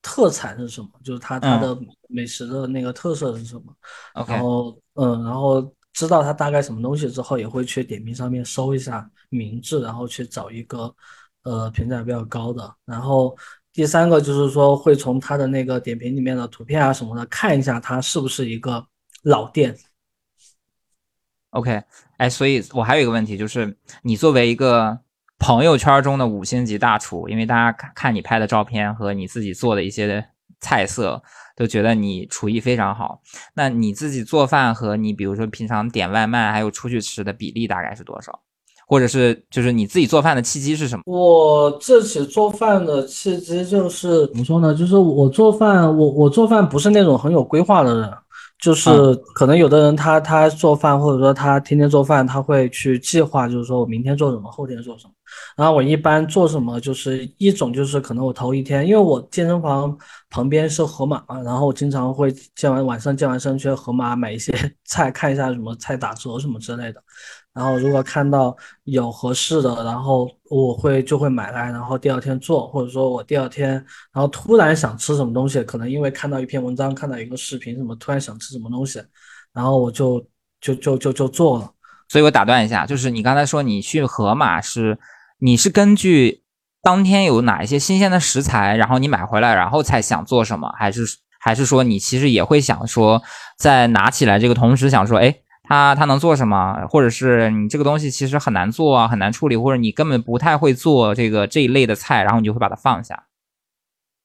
[0.05, 0.89] 特产是什么？
[1.05, 3.73] 就是它它的美食的那个特色是什么？
[4.27, 10.93] 然后嗯，然后知道它大概什么东西之后，也会去点评上面搜一下名字，然后去找一个
[11.45, 12.69] 呃评价比较高的。
[12.85, 13.39] 然后
[13.73, 18.85] 第三个就是说，会从它的那个点评里面的图片啊什么的看一下它是不是一个
[19.23, 19.73] 老店。
[21.51, 21.81] OK，
[22.17, 24.99] 哎，所以我还有一个问题，就是你作为一个。
[25.43, 30.25] 朋友圈中的五星级大厨，因为大家看看你拍的照片和你自己做的一些
[30.61, 31.21] 菜色，
[31.57, 33.21] 都觉得你厨艺非常好。
[33.55, 38.39] 那你自己做饭和你比如说平常点外卖还有出去吃的比例大概是多少？
[38.87, 41.03] 或者是就是你自己做饭的契机是什么？
[41.07, 44.73] 我自己做饭的契机就是怎么说呢？
[44.73, 48.13] 就是我做饭，我我做饭不是那种很有规划的人。
[48.61, 48.89] 就是
[49.35, 55.13] 可能有的人他他做饭或者说他天天做饭，他会去计划，就是说我明天做什么，后天做什么。
[55.57, 59.97] 然后我一般做什么，就是一种就是可能我头一天，因为我健身房
[60.31, 64.53] 旁边是盒马嘛，然后我经常会健完晚上健完身去盒马买一些
[64.87, 67.03] 菜，看一下什么菜打折什么之类的。
[67.53, 73.73] 然后如果看到有合适的，然后我会就会买来，然后第二天做，或者说我第二天，
[74.11, 79.03] 然后突然想吃什么东西，可能因为看到一篇文章，看到一个视频什么，突然想吃什么东西，
[79.53, 80.27] 然后我就
[80.63, 81.71] 就就就就做了。
[82.09, 84.99] 所以我打断一下，就是你刚才说你去盒马是，
[85.43, 86.43] 你是根据
[86.83, 91.03] 当天有哪一些新鲜的食材，然后你买回来，然后才想做什么，还是
[91.41, 93.21] 还是说你其实也会想说，
[93.59, 95.35] 在拿起来这个同时想说，哎。
[95.65, 96.85] 它它能做什么？
[96.91, 103.27] 或者是你这个东西其实很难做啊，很难处理，或者你根本不太会做这个这一类的菜，然后你就会把它放下。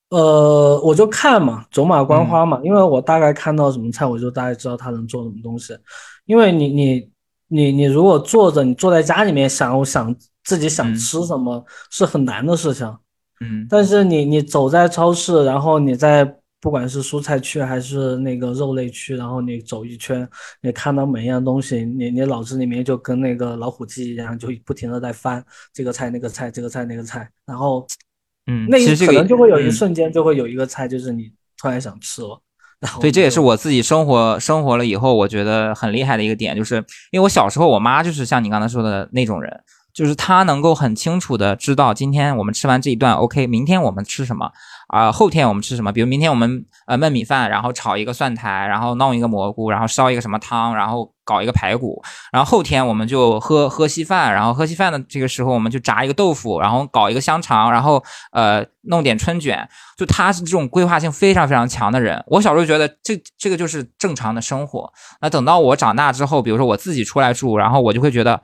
[0.10, 5.77] 呃，我就看嘛，走马观花嘛，因为我大概看到什么菜，我就大概知道他能做什么东西。
[6.25, 7.10] 因为你你
[7.47, 10.13] 你你如果坐着，你坐在家里面想我想
[10.47, 12.88] 自己想吃什么是很难的事情。
[13.41, 13.67] 嗯。
[13.69, 16.25] 但是你你走在超市，然后你在
[16.60, 20.27] 不管是蔬菜区还是那个肉类区，然后你走一圈，
[20.62, 27.86] 你看到每一样东西，你你脑子里面就跟那个老虎机一样，就不停的在翻这个菜那个菜这个菜那个菜，然后，
[28.47, 31.31] 嗯，那可能就会有一嗯瞬间就会有一个菜，就是你
[31.62, 32.41] 突然想吃了。
[32.79, 36.75] 然后对，这也是我自己生活生活了以后，我觉得很厉害的一个点，就是
[37.12, 39.51] 因为我小时候，我妈就是像你刚才说的那种人，
[39.97, 44.51] 就是他能够很清楚的知道今天我们吃完这一段，OK，明天我们吃什么
[44.89, 45.91] 啊、后天我们吃什么？
[45.91, 62.23] 比如明天我们呃焖米饭，然后炒一个蒜苔，然后弄一个蘑菇，然后烧一个什么汤，然后搞一个排骨，然后后天我们就喝喝稀饭，然后喝稀饭的这个时候我们就炸一个豆腐，然后搞一个香肠，然后呃弄点春卷，就他是这种规划性非常非常强的人。
[62.27, 64.93] 我小时候觉得这这个就是正常的生活。
[65.19, 68.41] 那等到我长大之后，比如说我自己出来住，然后我就会觉得，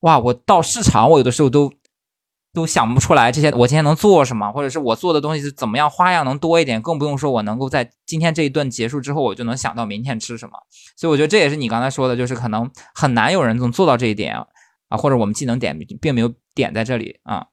[0.00, 1.72] 哇，我到市场，我有的时候都
[2.52, 10.52] 都想不出来这些我今天能做什么，或者是我做的东西是怎么样，花样能多一点，更不用说我能够在今天这一顿结束之后，我就能想到明天吃什么。
[10.96, 14.36] 所以我觉得这也是你刚才说的，就是可能很难有人能做到这一点
[14.88, 17.46] 啊，或者我们技能点并没有点在这里啊。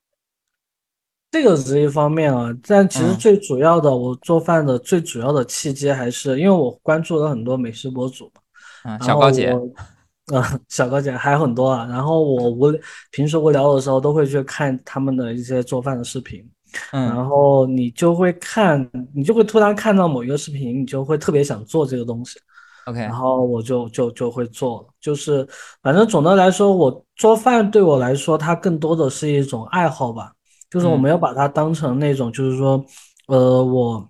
[1.32, 8.42] 这个是一方面啊，但其实嗯最主要的，我做饭的最主要的契机还是因为我关注了很多美食博主嘛，
[8.86, 9.54] 嗯，小高姐，
[10.32, 11.86] 我，呃，小高姐还有很多啊。
[11.86, 12.74] 然后我无
[13.12, 16.44] 平时无聊的时候都会去看他们的一些做饭的视频，
[16.92, 22.40] 嗯然后你就会看，你就会突然看到某一个视频，你就会特别想做这个东西
[22.86, 24.88] ，，OK，然后我就就就会做了。
[25.00, 25.48] 就是
[25.82, 30.32] 反正总的来说，我做饭对我来说，它更多的是一种爱好吧。
[30.68, 32.84] 就是我嗯没有把它当成那种，就是说，
[33.28, 34.06] 呃，我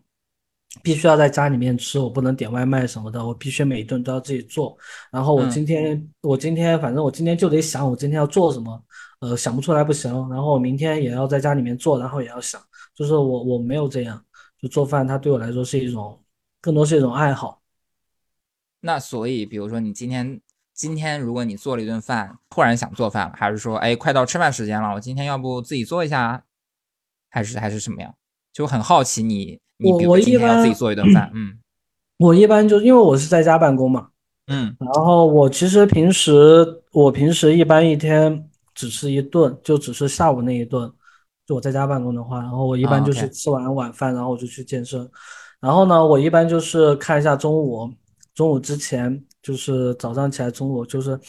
[0.83, 4.77] 必须要在家里面吃，我不能点外卖什么的，我必须每一顿都要自己做。
[5.11, 8.83] 然后我嗯今天，我今天反正我今天就得想，我今天要做什么，
[9.19, 10.11] 呃，想不出来不行。
[10.29, 12.61] 然后我明天也要在家里面做，然后也要想，
[12.93, 14.23] 就是我我没有这样，
[14.59, 16.21] 就做饭它对我来说是一种，
[16.61, 17.61] 更多是一种爱好。
[18.81, 20.39] 那所以比如说你今天
[20.73, 26.43] 今天如果你做了一顿饭，突然想做饭了，还是说哎快到吃饭时间了，我今天要不自己做一下，
[27.29, 28.13] 还是还是什么样？
[28.53, 31.57] 就很好奇你你比如我我一今天要自己般做一顿饭，嗯
[32.19, 34.07] 我一般就因为我是在家办公嘛，
[34.47, 40.91] 嗯然后我其实平时我平时一般一天只吃一顿，就只是下午那一顿。
[41.47, 45.07] 就我在家办公的话，然后我一般啊就是吃完晚饭，然后我就去健身。
[45.59, 47.87] 然后呢，我一般就是看一下中午，
[48.33, 51.19] 中午之前就是早上起来，中午就是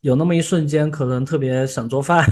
[0.00, 2.24] 有那么一瞬间，可能特别想做饭，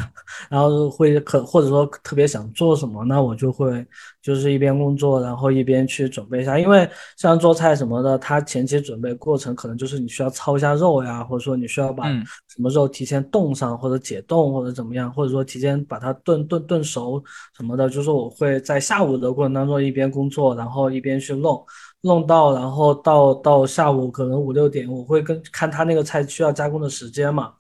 [0.49, 3.87] 然后会可或者说特别想做什么，那我就会
[4.23, 6.59] 就是一边工作，然后一边去准备一下。
[6.59, 17.23] 因为像做菜什么的，它前期准备过程可能就是你需要焯一下肉呀，或者说你需要把嗯什么肉提前冻上或者解冻或者怎么样，或者说提前把它炖炖炖熟
[17.57, 17.91] 什么的。
[17.91, 21.63] 就是我会在下午的过程当中一边工作，然后一边去弄。
[22.03, 27.53] 弄到，然后到到下午可能五六点，我会跟看他那个菜需要加工的时间嘛，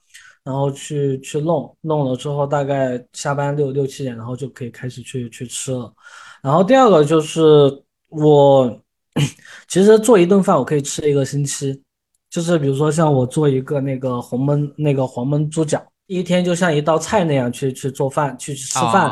[0.48, 5.92] 然后去去弄，弄了之后大概下班六六七点，然后就可以开始去去吃了。
[6.42, 7.42] 然后第二个就是
[8.08, 8.80] 我
[9.68, 11.82] 其实做一顿饭我可以吃一个星期，
[12.30, 19.10] 就是比如说像我做一个那个红焖那个黄焖猪脚，第一天就像一道菜那样去去做饭去吃饭。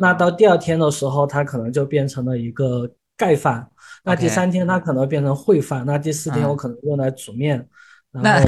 [0.00, 3.68] 那到第二天的时候，它可能就变成了一个盖饭。
[4.02, 7.66] 那第三天它可能变成烩饭，那第四天嗯我可能用来煮面，然
[8.22, 8.44] 那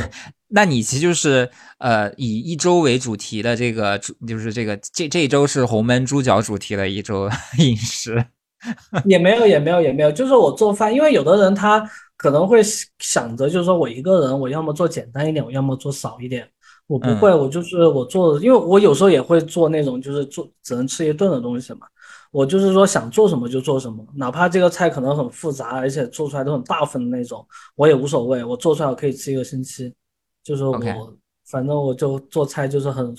[0.48, 8.24] 那你其实就是呃以一周为主题的这个主就是这个这这一周是红焖猪脚主题的一周饮食，
[9.04, 12.60] 也没有也没有也没有，就是我做饭，因为有的人他可能会
[12.98, 16.48] 想着，就是说我一个人，我要么做简单一点，我要么做少一点。
[16.86, 21.86] 我不会，我就是我做，因为我有时候也会做那种就是做只能吃一顿的东西嘛。
[22.30, 28.44] 我就是说想做什么就做什么，哪怕这个菜可能很复杂，而且做出来都很大份的那种，我也无所谓。
[28.44, 29.92] 我做出来我可以吃一个星期，
[30.44, 30.78] 就是我
[31.46, 33.12] 反正我就做菜就是很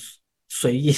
[0.48, 0.96] 随意。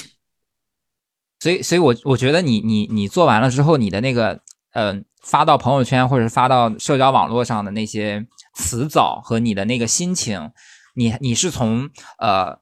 [1.41, 4.40] 所以所以我我觉得你你你做完了之后，你的那个
[4.73, 10.52] 呃发到朋友圈或者是发到社交网络上的那些词藻和你的那个心情，
[10.94, 12.60] 你你是从呃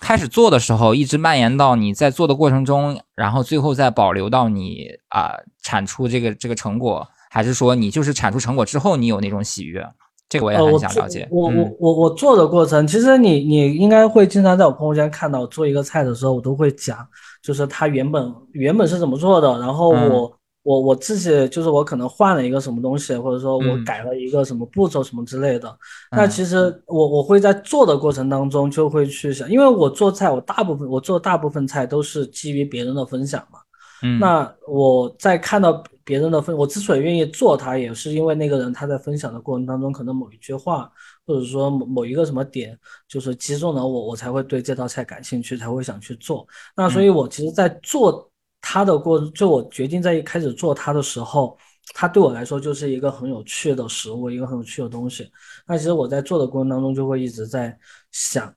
[0.00, 9.86] 开始做的时候一直蔓延到你在做的过程中，然后最后再保留到你啊、产出这个这个成果，还是说你就是产出成果之后你有那种喜悦？
[10.28, 11.26] 这个我也呃，很想了解。
[11.30, 17.04] 我我嗯我我做的过程，其实你你应该会经常在我朋友圈看到，做一个菜的时候，我都会讲，
[17.42, 25.74] 就是它原本原本是怎么做的，然后嗯我我我自己就是我可能换了一个什么东西，或者说我嗯改了一个什么步骤什么之类的。
[26.10, 33.58] 那嗯其实我我会在做的过程当中就会去想，因为我做菜，我大部分我做大部分菜都是基于别人的分享嘛。
[34.02, 40.90] 嗯那我在看到别人的分，我之所以愿意做它，也是因为那个人他在分享的过程当中，可能某一句话，
[41.26, 46.46] 或者说某某一个什么点，就是击中了我，我才会对这道菜感兴趣，才会想去做。
[46.74, 48.29] 那所以，我其实，在做
[48.60, 51.56] 它的过，就我决定在一开始做它的时候，
[51.94, 55.30] 它对我来说就是一个很有趣的食物，一个很有趣的东西。
[55.66, 57.76] 那其实我在做的过程当中，就会一直在
[58.12, 58.52] 想，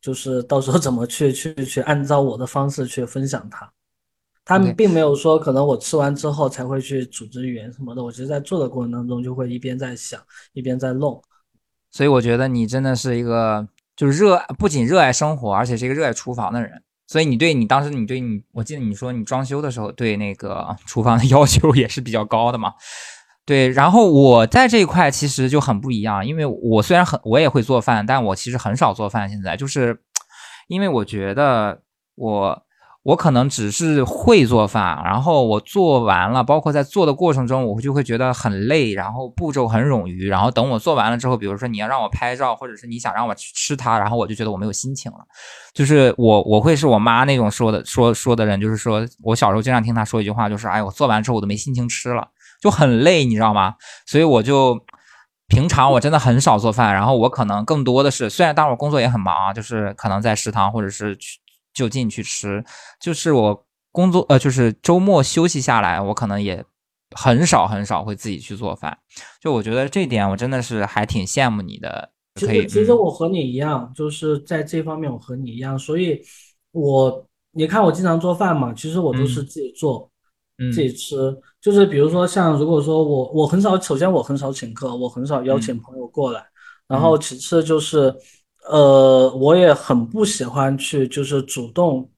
[0.00, 3.70] 就是到时候怎么去去去按照我的方式去分享它。
[4.44, 8.02] 他们并没有说，可能我吃完之后才会去组织语言什么的。
[8.02, 10.18] 我其实，在做的过程当中，就会一边在想，
[10.54, 11.22] 一边在弄。
[11.90, 16.82] 所以，我觉得你真的是一个，就是热，不仅热爱生活，而且是一个热爱厨房的人。
[17.08, 22.74] 所以，你对你当时，你对你，我记得你说你装修的时候，对那个厨房的 要求也是比较高的嘛。
[23.44, 29.28] 对，然后我在这一块其实就很不一样，因为我虽然很，我也会做饭，但我其实很少做饭。
[29.28, 30.00] 现在就是，
[30.68, 31.82] 因为我觉得
[32.14, 32.62] 我。
[33.08, 45.18] 我可能只是会做饭，然后我做完了，包括在做的过程中，我就会觉得很累，然后步骤很冗余，然后等我做完了之后，比如说你要让我拍照，或者是你想让我去吃它，然后我就觉得我没有心情了。
[45.72, 52.28] 就是我我会是我妈那种说的说说的人，就是说我小时候经常听她说一句话，就是哎，我做完之后我都没心情吃了，
[52.60, 53.74] 就很累，你知道吗？
[54.04, 54.78] 所以我就
[55.46, 61.38] 平常我真的很少做饭，然后我可能更多的是，虽然当我工作也很忙啊，就是可能在食堂或者是去。
[61.78, 62.64] 就近去吃，
[63.00, 66.64] 就是我工作呃，就是周末休息下来，我可能也
[67.14, 68.98] 很少很少会自己去做饭。
[69.40, 72.10] 就我觉得这点，我真的是还挺羡慕你的。
[72.34, 76.20] 其实其实我和你一样，就是在这方面我和你一样，所以
[76.72, 80.10] 我你看我经常做饭嘛，其实我都是自己做，
[80.72, 81.16] 自己吃。
[81.60, 86.44] 就是比如说像如果说我我很少，首先我很少请客，我很少邀请朋友过来，
[86.88, 88.12] 然后其次就是。
[88.68, 92.08] 呃，我也很不喜欢去，就是主动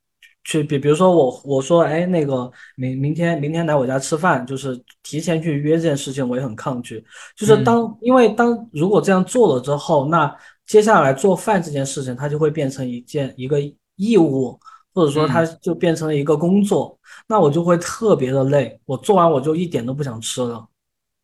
[0.42, 7.04] 去，比比如说我我说，哎，那个明明天明天来我家吃饭，就是提前去约这件事情，我也很抗拒。
[7.36, 10.34] 就是当因为当如果这样做了之后，那
[10.66, 13.58] 接下来做饭这件事情，它就会变成一件一个
[13.96, 14.58] 义务，
[14.92, 16.98] 或者说它就变成了一个工作，
[17.28, 20.66] 那我就会特别的累，我做完我就一点都不想吃了，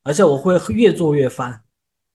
[0.05, 1.61] 而且我会越做越烦。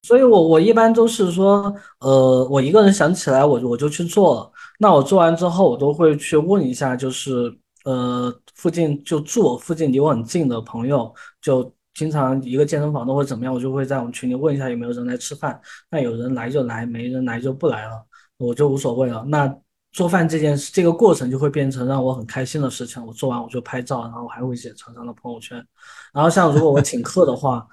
[0.03, 4.51] 所以，我我一般都是说，呃，我一个人想起来，我我就去做了。
[4.79, 15.61] 那我做完之后，我都会去问一下，就是呃，附近就住我附近离我很近的朋友，就经常一个健身房都会怎么样，我就会在我们群里问一下有没有人来吃饭。
[15.91, 18.03] 那有人来就来，没人来就不来了，
[18.37, 19.23] 我就无所谓了。
[19.27, 19.55] 那
[19.91, 23.05] 做饭这件事，这个过程就会变成让我很开心的事情。
[23.05, 25.63] 我做完我就拍照，然后我还会写长长的朋友圈。
[26.11, 27.67] 然后像如果我请客的话。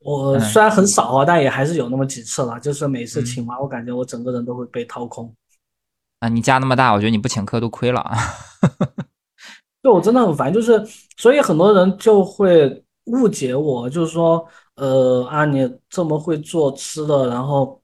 [0.00, 2.58] 我虽然很少啊，但也还是有那么几次了。
[2.58, 5.34] 就是每次请完，我感觉我整个人都会被掏空。
[6.20, 8.16] 啊，你家那么大，我觉得你不请客都亏了啊。
[9.82, 10.82] 对，我真的很烦，就是
[11.16, 14.46] 所以很多人就会误解我，就是说，
[14.76, 17.80] 呃啊，你这么会做吃的，然后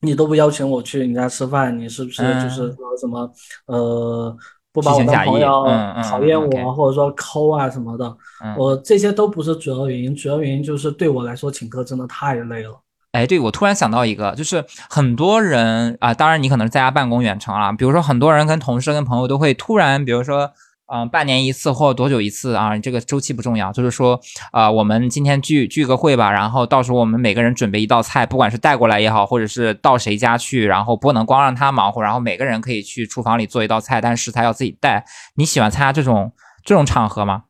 [0.00, 3.32] 你都不邀请我去你家吃饭，你是不是就是说什么
[3.66, 4.36] 呃？
[4.76, 5.64] 不把我当朋友，
[6.04, 8.14] 讨厌我，或者说抠啊什么的，
[8.58, 12.78] 我这些都不是主要原因，主要原因就是对我来说请客真的太累了。
[13.12, 20.50] 哎，对我突然想到一个，就是很多人啊，当然你可能在家办公远程了，比如说很多人跟同事跟朋友都会突然，比如说。
[20.88, 22.78] 嗯，半年一次或多久一次啊？
[22.78, 24.20] 这个周期不重要，就是说，
[24.52, 35.04] 啊，我们今天聚聚个会吧，然后到时候我们每个人准备一道菜，不管是带过来也好，或者是到谁家去，然后不能光让他忙活，然后每个人可以去厨房里做一道菜，但是食材要自己带。
[35.34, 36.32] 你喜欢参加这种
[36.64, 37.42] 这种场合吗？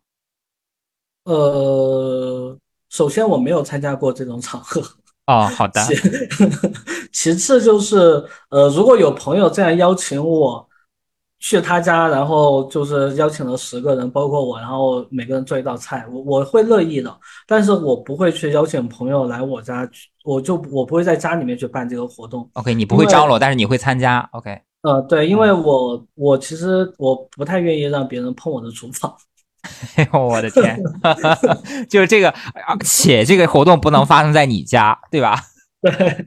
[1.25, 2.57] 呃，
[2.89, 4.81] 首先我没有参加过这种场合。
[5.27, 5.83] 哦，好的。
[7.13, 10.67] 其次就是，呃，如果有朋友这样邀请我。
[11.47, 17.17] 去他家，然后就是邀请了十个人，包括我，然后每个人做一道菜，我我会乐意的，
[17.47, 19.89] 但是我不会去邀请朋友来我家，
[20.25, 22.51] 我就我不会在家里面去办这个活动。
[22.55, 24.29] OK，你不会张罗，但是你会参加。
[24.33, 29.15] OK，呃，对，因为我我其实我不太愿意让别人碰我的厨房。
[30.13, 30.77] 我的天，
[31.89, 32.35] 就是这个，
[32.85, 35.39] 且这个活动不能发生在你家，对吧？
[35.81, 36.27] 对。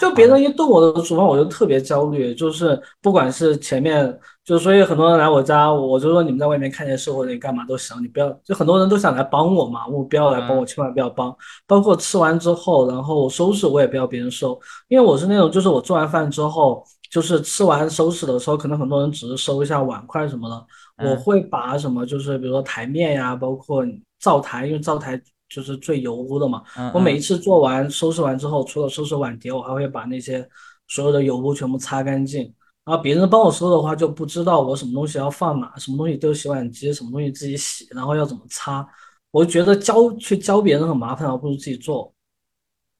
[0.00, 2.34] 就别人一动我的厨房，我就特别焦虑。
[2.34, 8.30] 就是不管是前面，就所以很多人来我家，我就说你们在外面看电视或者你干嘛都行，你不要。
[8.44, 11.34] 就很多人都想来帮我嘛，我不要来帮我，千万不要帮。
[11.66, 14.58] 包括吃完之后，然后收拾我也不要别人收，
[14.88, 23.84] 因为我是那种，就是我做完饭之后，就是吃完收拾的时候，可能很多人只是收一下碗筷什么的，我会把什么，就是比如说台面呀，包括
[24.20, 25.20] 灶台，因为灶台。
[25.48, 30.46] 就是最油污的嘛，我每一次做完收拾完之后，除了收拾碗碟，我还会把那些
[30.86, 32.42] 所有的油污全部擦干净。
[32.84, 38.86] 然后别人帮我收的话，就不知道我什么东西要放哪，什么东西丢洗碗机，什么东西自己洗，然后要怎么擦。
[39.30, 42.14] 我觉得教去教别人很麻烦，我不如自己做。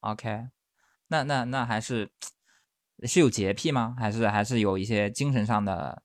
[0.01, 0.47] OK，
[1.09, 2.11] 那那那还是
[3.05, 3.97] 是有洁癖吗？
[3.99, 6.03] 还是还是有一些精神上的？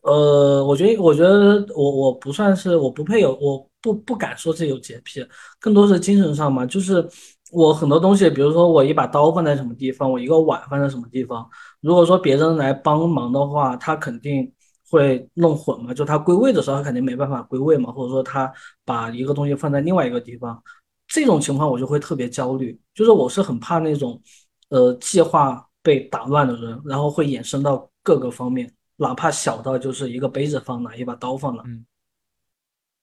[0.00, 5.24] 呃，我觉得，我觉得我我不算是，我不配有，我不不敢说自己有洁癖，
[5.60, 6.66] 更多是精神上嘛。
[6.66, 7.06] 就是
[7.52, 11.48] 我很多东西，比如说我一把刀放在什么地方，我一个碗放在什么地方，
[11.80, 14.52] 如果说别人来帮忙的话，他肯定
[14.90, 15.94] 会弄混嘛。
[15.94, 18.52] 就他归位的时候，他肯定没办法归位嘛，或者说他
[18.84, 20.60] 把一个东西放在另外一个地方，
[21.06, 22.78] 这种情况我就会特别焦虑。
[22.94, 24.20] 就是我是很怕那种，
[24.70, 28.70] 呃，计划被打乱的人，然后会衍生到各个方面。
[28.96, 31.62] 哪怕小到就是一个杯子放哪，一把刀放哪。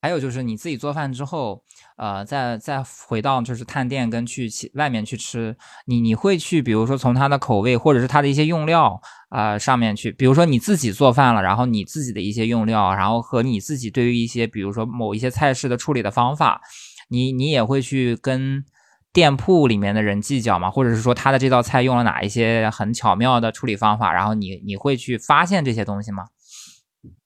[0.06, 1.64] 还有就是你自己做饭之后，
[1.98, 16.62] 呃，再再回到就是探店跟去外面去吃，你你会去比如说从它的口味或者是它的一些用料啊上面去，比如说你自己做饭了，然后你自己的一些用料，然后和你自己对于一些比如说某一些菜式的处理的方法，
[17.10, 18.64] 你你也会去跟。
[19.12, 20.70] 店铺里面的人计较吗？
[20.70, 24.12] 或者是说他的这道菜用了哪一些很巧妙的处理方法？
[24.12, 26.26] 然后你你会去发现这些东西吗？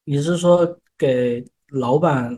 [0.05, 2.37] 你是说给老板？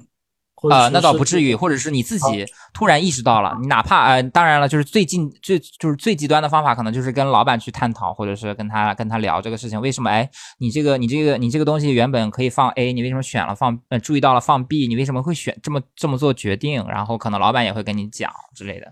[0.70, 10.10] 呃，那倒不至于，或者是你自己突然意识到了，你哪怕呃，当然了，就是最近最就是最极端的方法，可能就是跟老板去探讨，或者是跟他跟他聊这个事情，为什么？
[10.10, 13.80] 哎，你这个你这个你这个东西原本可以放 A，你为什么选了放？
[13.90, 16.86] 呃，注意到了放 B，你为什么会选这么这么做决定？
[16.88, 18.88] 然后可能老板也会跟你讲之类的。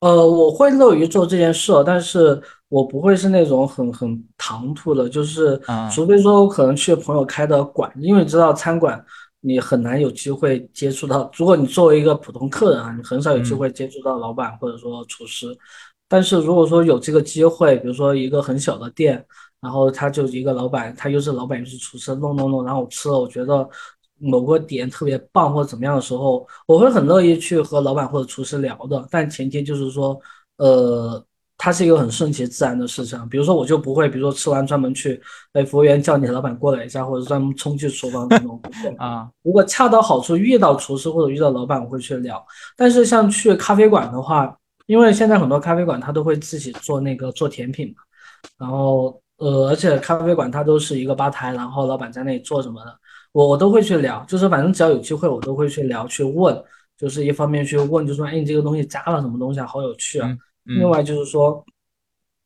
[0.00, 5.58] 呃，我会乐于做这件事，但是我不会是那种很很唐突的，就是，
[5.90, 9.02] 除非说我可能去朋友开的馆，因为知道餐馆
[9.44, 15.46] 你很难有机会接触到，如果你作为一个普通客人啊，你很少有机会接触到老板或者说厨师，
[16.08, 19.24] 但是如果说有这个机会，比如说一个很小的店，
[19.60, 23.68] 然后他就一个老板，他又是老板又是厨师，弄弄弄，然后我吃了，我觉得。
[24.18, 30.18] 某个点特别棒或者怎么样的时候，我会很乐意去和老板或者厨师聊的，但前提就是说，
[30.56, 31.22] 呃，
[31.64, 33.18] 它是一个很顺其自然的事情。
[33.30, 35.18] 比如说，我就不会，比如说吃完专门去，
[35.54, 38.60] 哎，服务员叫你老板过来一下，或者专门冲去厨房那种。
[38.98, 42.44] 啊，如果恰到好处遇到厨师或者遇到老板，我会去聊。
[42.76, 44.54] 但是像去咖啡馆的话，
[44.84, 48.02] 因为现在很多咖啡馆他都会自己做那个做甜品嘛，
[48.58, 52.94] 然后呃，而且咖啡馆它都是一个吧台，然后老板在那里做什么的。
[53.32, 56.62] 我我都会去聊，就是反正只要有机会，我都会去聊去问，
[56.96, 60.28] 就是一方面去问，就说哎，你这个东西加了什么东西啊，好有趣啊。
[60.64, 61.64] 另外就是说，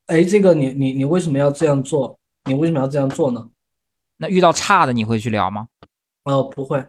[0.06, 2.18] 哎，这个你你你为什么要这样做？
[2.44, 3.48] 你为什么要这样做呢？
[4.16, 5.68] 那遇到差的你会去聊吗？
[6.24, 6.84] 呃，不会。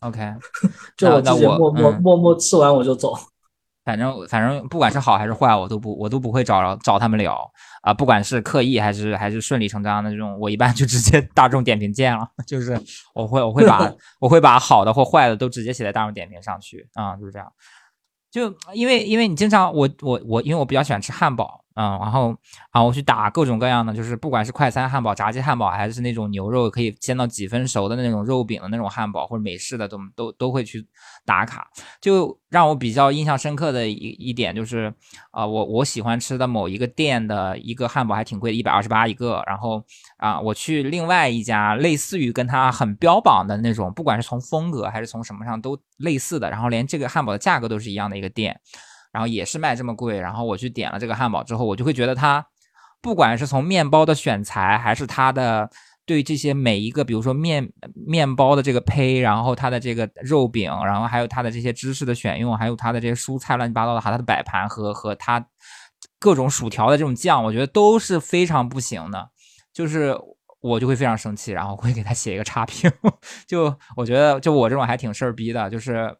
[0.00, 0.34] OK，
[0.96, 3.14] 就我自己默默默默吃完我就走。
[3.84, 7.36] 反正反正不管是好还是坏，我都不我都不会找找他们聊
[7.82, 12.80] 啊，不管是刻意还是还是顺理成章的这种，我一般就直接大众点评见了， 就是
[13.14, 17.52] 我会我会把 我会把好的或坏的都直接写在大众点评上去啊，就是这样。
[18.32, 21.61] 就因为因为你经常我我我因为我比较喜欢吃汉堡。
[21.74, 22.28] 嗯，然后，
[22.72, 30.86] 然后我去打各种各样的，就是不管是快餐汉堡、炸鸡汉堡，还是那种牛肉可以煎到几分熟的那种肉饼的那种汉堡，或者美式的，都都都会去
[31.24, 31.66] 打卡。
[32.00, 34.92] 就让我比较印象深刻的一一点就是，
[35.30, 39.42] 啊，我我喜欢吃的某一个店的一个汉堡还挺贵的，一百二十八一个。
[39.46, 39.82] 然后
[40.18, 48.60] 啊，我去另外一家类似于跟它很标榜的那种，不管是从风格还是从什么上都类似的，然后连这个汉堡的价格都是一样的一个店。
[49.12, 52.44] 然后也是卖这么贵，然后我去点了这个汉堡之后，我就会觉得它，
[53.02, 55.70] 不管是从面包的选材，还是它的
[56.06, 65.46] 对这些每一个，比如说面面包的这个胚，然后它的这个肉饼，然后还有它的这些芝士的选用，还有它的这些蔬菜乱七八糟的，还有它的摆盘和和它
[66.18, 69.28] 各种薯条的这种酱，我觉得都是非常不行的，
[69.74, 70.16] 就是
[70.60, 72.90] 我就会非常生气，然后会给他写一个差评，
[73.46, 76.16] 就我觉得就我这种还挺事儿逼的，就是。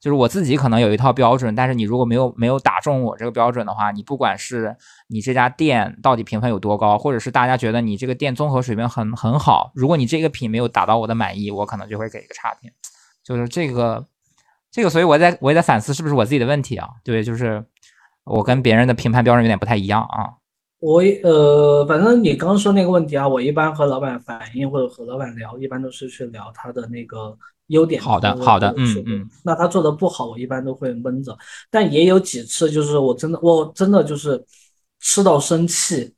[0.00, 4.74] 就是我自己可能有一套标准，但是你如果没有没有打中我这个标准的话，你不管是
[5.08, 12.70] 你这家店到底评分有多高，或者是大家觉得你这个店综合水平很很好，如果你这个品没有达到我的满意，我可能就会给一个差评。
[13.22, 14.06] 就是这个
[14.70, 16.88] 这个，所以我在我也在反思是不是我自己的问题啊？
[17.04, 17.62] 对，就是
[18.24, 20.32] 我跟别人的评判标准有点不太一样啊。
[20.78, 27.36] 我呃，反正你刚刚说那个问题啊，我一般和老板反映或者和老板聊，一般都是去聊他的那个。
[27.70, 31.36] 优点好的，好的，嗯嗯，那他做的不好，我一般都会闷着。
[31.70, 34.44] 但也有几次，就是我真的，我真的就是
[35.00, 36.12] 吃到生气，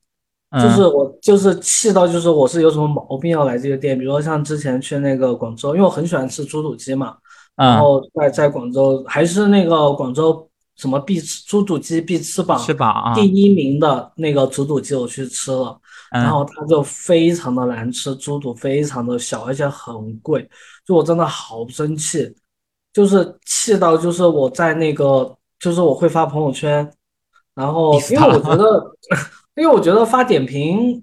[0.61, 3.99] 就是我就是气到，就是我是有什么毛病要来这个店。
[3.99, 7.15] 比如说像之前去那个广州，因为我很喜欢吃猪肚鸡嘛，
[7.55, 15.79] 然后在在广州还是那个广州什么必吃猪肚鸡必吃榜吃榜第一名的那个猪肚鸡，我去吃了。
[16.11, 20.47] 然后它就非常的难吃，猪肚非常的小，而且很贵，
[20.85, 22.35] 就我真的好生气。
[22.93, 26.91] 就是气到就是我在那个就是我会发朋友圈，
[27.55, 28.97] 然后因为我觉得，
[29.57, 31.03] 因为我觉得发点评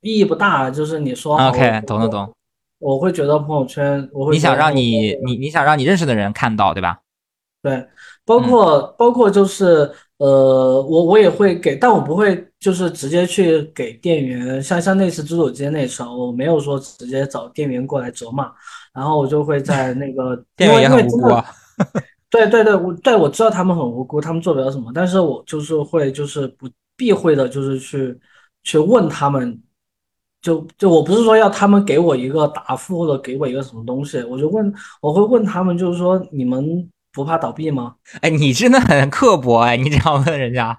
[0.00, 2.34] 意义不大，就是你说 OK，懂懂懂。
[2.78, 6.98] 我会觉得朋友圈，我会你想让你你你想让你认识的人看到，对吧？
[7.60, 7.86] 对，
[8.24, 18.50] 包括包括就是呃，我我也会给，但我不会就是直接去给店员，像像那次猪肚鸡那次，我没有说直接找店员过来责骂，
[18.98, 21.44] 然后我就会在那个 店员也很无辜啊，
[22.28, 28.18] 对对对，我对我知道他们很无辜，他们做不了什么，但是我就是会就是不避讳的，就是去
[28.64, 29.62] 去问他们。
[30.40, 34.72] 就就我不是说要他们给我一个答复或者给我一个什么东西，我就问
[35.02, 37.96] 我会问他们，就是说你们不怕倒闭吗？
[38.22, 40.78] 哎，你真的很刻薄哎，你这样问人家，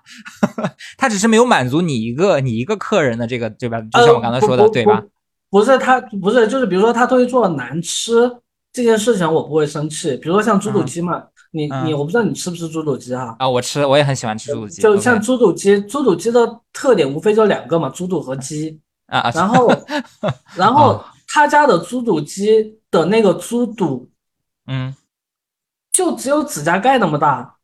[0.97, 3.81] 他只是没有满足你一个你一个客人的这个对吧？
[3.81, 5.03] 就像我刚才说的对吧？
[5.49, 8.31] 不是他不是就是比如说他东西做的难吃
[8.71, 13.35] 这件事情我不会生气，比如说像猪肚鸡嘛，你你我不知道你吃不吃猪肚鸡哈？
[13.39, 14.81] 啊，我吃，我也很喜欢吃猪肚鸡。
[14.81, 18.79] 就像猪肚鸡，猪肚鸡的特点无非就两个嘛，猪肚和鸡。
[19.07, 19.67] 啊，然后，
[20.55, 24.07] 然后他家的猪肚鸡的那个猪肚，
[24.67, 24.93] 嗯，
[25.91, 27.55] 就只有指甲盖那么大，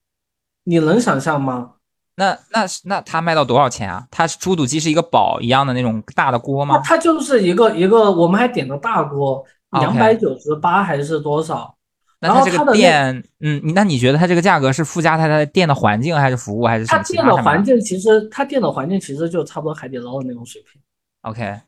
[0.64, 1.74] 你能想象吗？
[2.18, 4.08] 那那那他卖到多少钱啊？
[4.10, 6.82] 他猪肚鸡是一个煲一样的那种大的锅吗？
[6.84, 9.44] 它就是一个一个，我们还点的大锅，
[9.80, 11.76] 两百九十八还是多少？
[12.22, 16.98] 然后这个店，嗯，那你觉得它这个价格是附加它的店的环境还是服务还是什么？
[16.98, 20.82] 它店的环境其实，它店的环境其实就差不多海底捞的那种水平。
[21.24, 21.60] OK，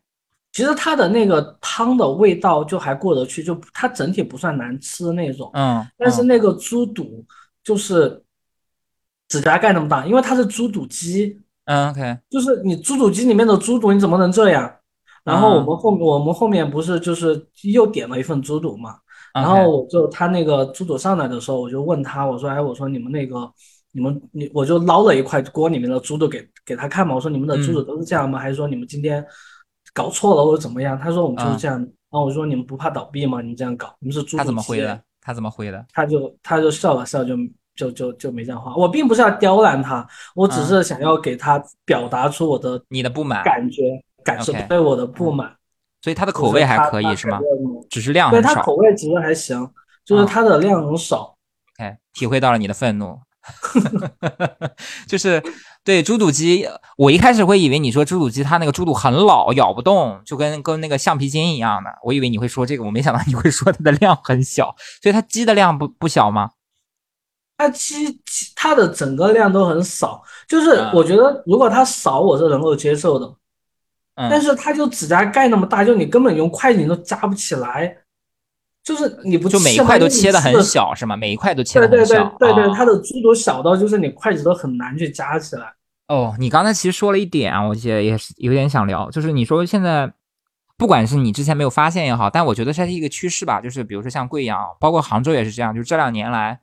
[0.53, 5.51] 其实它的那个汤的味道就还过得去，就它整体不算难吃那种。
[5.53, 7.23] 嗯，但是那个猪肚
[7.63, 8.23] 就是
[9.27, 11.39] 指甲盖那么大，因为它是猪肚鸡。
[11.65, 14.73] 嗯，OK，就是你猪肚鸡里面的猪肚你怎么能这样？
[15.23, 18.95] 然后我们后我们后面不是就是又点了一份猪肚嘛？
[19.33, 23.51] 然后我就他那个猪肚上来的时候，我就问他，我说哎，我说你们那个
[23.91, 28.39] 你们你我就捞了一块锅里面的猪肚给给他看嘛，我说你们的猪肚都是这样吗？
[28.39, 29.25] 还是说你们今天？
[29.93, 30.99] 搞错了或者怎么样？
[30.99, 31.75] 他说我们就是这样。
[31.79, 33.41] 然后我说你们不怕倒闭吗？
[33.41, 34.37] 你们这样搞，你们是猪。
[34.37, 35.01] 他怎么回的？
[35.21, 35.83] 他怎么回的？
[35.91, 37.35] 他就他就笑了笑，就
[37.77, 38.75] 就就就没讲话。
[38.75, 40.05] 我并不是要刁难他，
[40.35, 43.83] 我只是想要给他表达出我的你的不满感觉
[44.23, 45.55] 感受对我的不满。
[46.01, 47.39] 所以他的口味还可以是吗？
[47.89, 48.49] 只是量很少。
[48.49, 49.69] 对他口味其实还行，
[50.03, 51.35] 就是他的量很少。
[51.79, 53.17] OK，体会到了你的愤怒。
[55.07, 55.41] 就是
[55.81, 56.67] 对猪肚鸡，
[56.97, 61.89] 我一开始会以为你说猪肚鸡它那个猪肚很老，咬不动，就跟跟那个橡皮筋一样的。
[62.03, 66.49] 我以为你会说这个，我没想到你会说它的量很小，所以它鸡的量不不小吗？
[67.57, 68.19] 它其
[68.55, 73.33] 它的整个量都很少，就是我觉得如果它少，我是能够接受的。
[74.15, 77.97] 但是它就指甲盖那么大，就你根本用筷子你都夹不起来。
[78.83, 81.17] 就是你不就每一块都切的很小是吗？
[81.17, 82.15] 每一块都切的很小。
[82.15, 85.73] 对对对对对，它的猪肚小到就是你筷子都很难去夹起来。
[86.07, 90.09] 哦，你刚才其实说了一点啊，我也也是有点想聊，就是你说现在
[90.77, 93.59] 不管是你之前没有发现也好，但我觉得它是一个趋势吧。
[93.59, 96.57] 就是比如说像贵阳，包括杭州也是这样，就是这两年来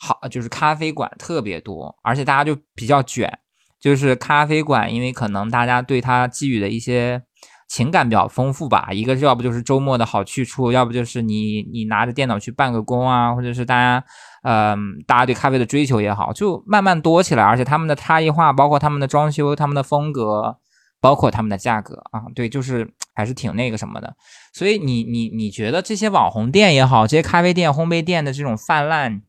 [0.00, 3.32] 好就是咖啡馆特别多，而且大家就比较卷，
[3.78, 7.22] 就是咖啡馆，因为可能大家对它寄予的一些。
[7.70, 14.04] 情感比较丰富吧，一个是要不就是周末的好去处，要不就是你你拿着电脑去办个工啊，或者是大家，
[14.42, 20.56] 嗯，大家对咖啡的追求也好，就慢慢多起来，而且他们的差异化，包括他们的装修、他们的风格，
[21.00, 24.16] 包括他们的价格啊，对，就是还是挺那个什么的。
[24.52, 29.22] 所以你你你觉得这些网红店也好，这些咖啡店、烘焙店的这种泛滥，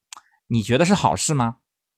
[0.52, 1.56] 你觉得是好事吗？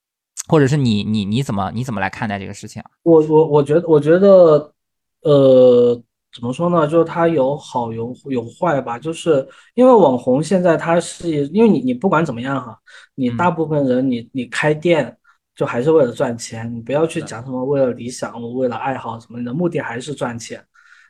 [0.48, 2.82] 或者是你你你怎么你怎么来看待这个事情？
[3.04, 4.74] 我我我觉得我觉得，
[5.22, 6.04] 呃。
[6.36, 6.88] 怎么说呢？
[6.88, 8.98] 就是它有好有有坏吧。
[8.98, 12.76] 就是因为网红现在它是因为你你不管怎么样哈，
[13.14, 15.16] 你大部分人你你开店
[15.56, 20.60] 就还是为了赚钱，你不要去讲什么为了理想，我为了爱好什么的，目的还是赚钱。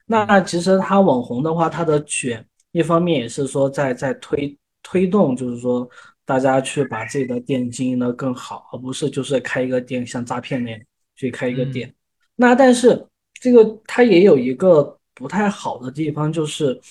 [0.05, 5.89] 那其实它网红的话，它的卷一方面也是说在在推推动，就是说
[6.25, 10.79] 大家去把自己的店经营的更好，而不是就是开一个店像诈骗那样
[11.15, 11.93] 去开一个店。
[12.35, 13.07] 那但是
[13.39, 14.99] 这个它也有一个。
[15.15, 16.81] 不太好的地方就是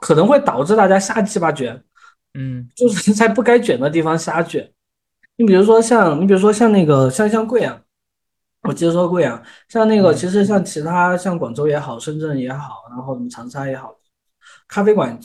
[0.00, 1.80] 可能会导致大家瞎鸡巴卷，
[2.34, 4.68] 嗯，就是在不该卷的地方瞎卷。
[5.36, 7.80] 你比如说像你比如说像那个像像贵阳，
[8.62, 13.94] 我接着说贵阳，像那个其实像其他像广州也好，深圳也好，然后什么长沙也好，
[14.66, 15.16] 咖啡馆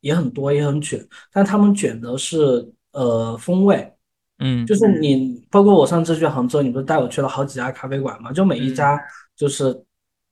[0.00, 1.02] 也很多也很卷，
[1.32, 3.92] 但他们卷的是呃风味，
[4.38, 8.32] 嗯，就是你包括我上次去杭州，你不是带我去了好几家咖啡馆嘛？
[8.32, 8.98] 就每一家
[9.36, 9.84] 就是。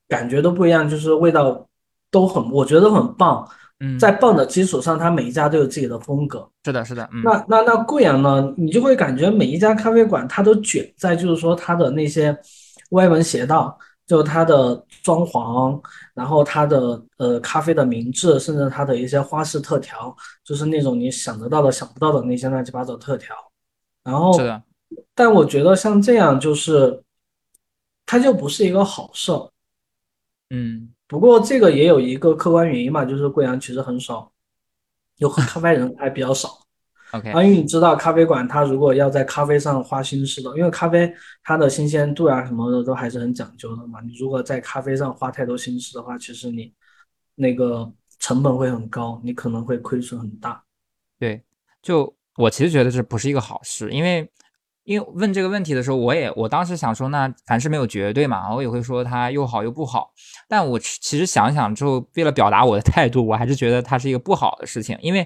[0.09, 1.67] 感觉都不一样，就是味道
[2.11, 3.49] 都很，我觉得都很棒。
[3.81, 6.47] 嗯，在棒的基础上，它每一家都有自己的风格。
[6.67, 12.37] 是的，是的，嗯，那那那贵阳呢，你就会感觉每一家咖啡馆它都卷在，就是说它的那些
[12.91, 15.81] 歪门邪道，就它的装潢，
[16.15, 23.35] 然后它的呃咖啡的名字，甚至它的一些花式特调，就是那种你想得到的、想不到的那些乱七八糟特调。
[24.03, 24.37] 然后，
[25.15, 27.03] 但我觉得像这样就是，
[28.05, 29.33] 它就不是一个好事。
[30.51, 34.31] 嗯，不过这个也有一个客观原因嘛，就是贵阳其实很少
[35.17, 36.59] 有喝咖啡人还比较少。
[37.13, 44.01] OK，啊，因为你知道咖啡馆它如果要在咖啡上花心思的，因为咖啡它的新鲜度啊什么的都还是很讲究的嘛。
[44.01, 46.73] 你如果在咖啡上花太多心思的话，其实你
[47.35, 50.63] 那个成本会很高，你可能会亏损很大。
[51.19, 51.43] 对，
[51.83, 54.29] 就我其实觉得这不是一个好事，因为。
[54.85, 60.13] 因为问这个问题的时候，我也我当时想说，那凡事没有绝对嘛，我也会说它又好又不好。
[60.49, 64.99] 但我其实想想之后，为了表达我的态度，我还是觉得它是一个不好的事情。
[65.01, 65.25] 因为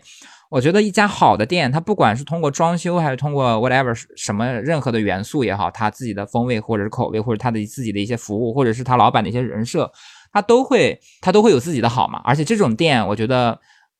[0.51, 9.90] 我觉得一家好的店，它不管是通过装修，还是通过 whatever 什么任何的元素也好，它自己的风味或者是口味，或者它的自己的一些服务，或者是他老板的一些人设，
[10.32, 12.20] 它都会它都会有自己的好嘛。
[12.24, 13.59] 而且这种店，我觉得。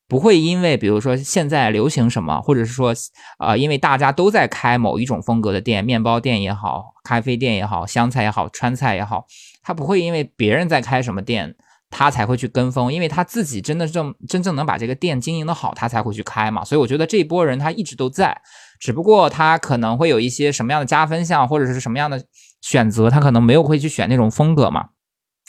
[0.09, 2.95] 不会因为，比如说现在流行什么，或者是说，
[3.41, 9.27] 呃，因为大家都在开某一种风格的店，面包店也好，咖啡店也好，湘菜也好，川菜也好，
[9.65, 11.57] 他不会因为别人在开什么店，
[11.91, 16.65] 他才会去跟风，因为他自己真的正真正能把这个店经营的好，他才会去开嘛。
[16.65, 18.41] 所以我觉得这一波人他一直都在，
[18.79, 22.25] 只不过他可能会有一些什么样的加分项，或者是什么样的
[22.61, 24.91] 选择，他可能没有会去选那种风格嘛。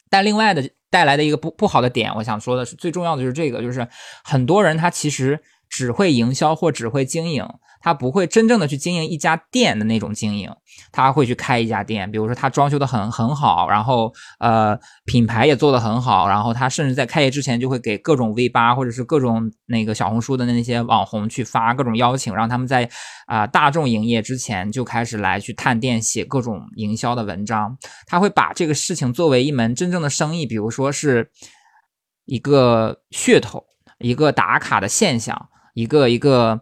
[0.10, 0.70] 但另外的。
[0.90, 3.86] 带来的一个不不好的点，我想说的是，最重要的就是这个，就是
[4.24, 7.46] 很多人他其实只会营销或只会经营。
[7.82, 10.50] 他不会真正的去经营一家店的那种经营，
[10.92, 22.90] 他会去开一家店，比如说他装修的很很好，然后呃品牌也做的很好，然后他甚至在开业之前就会给各种 V 八或者是各种那个小红书的那些网红去发各种邀请，让他们在
[23.26, 31.30] 啊大众营业之前就开始来去探店写各种营销的文章，他会把这个事情作为一门真正的生意，比如说是
[32.26, 33.64] 一个噱头，
[34.00, 36.62] 一个打卡的现象，一个一个。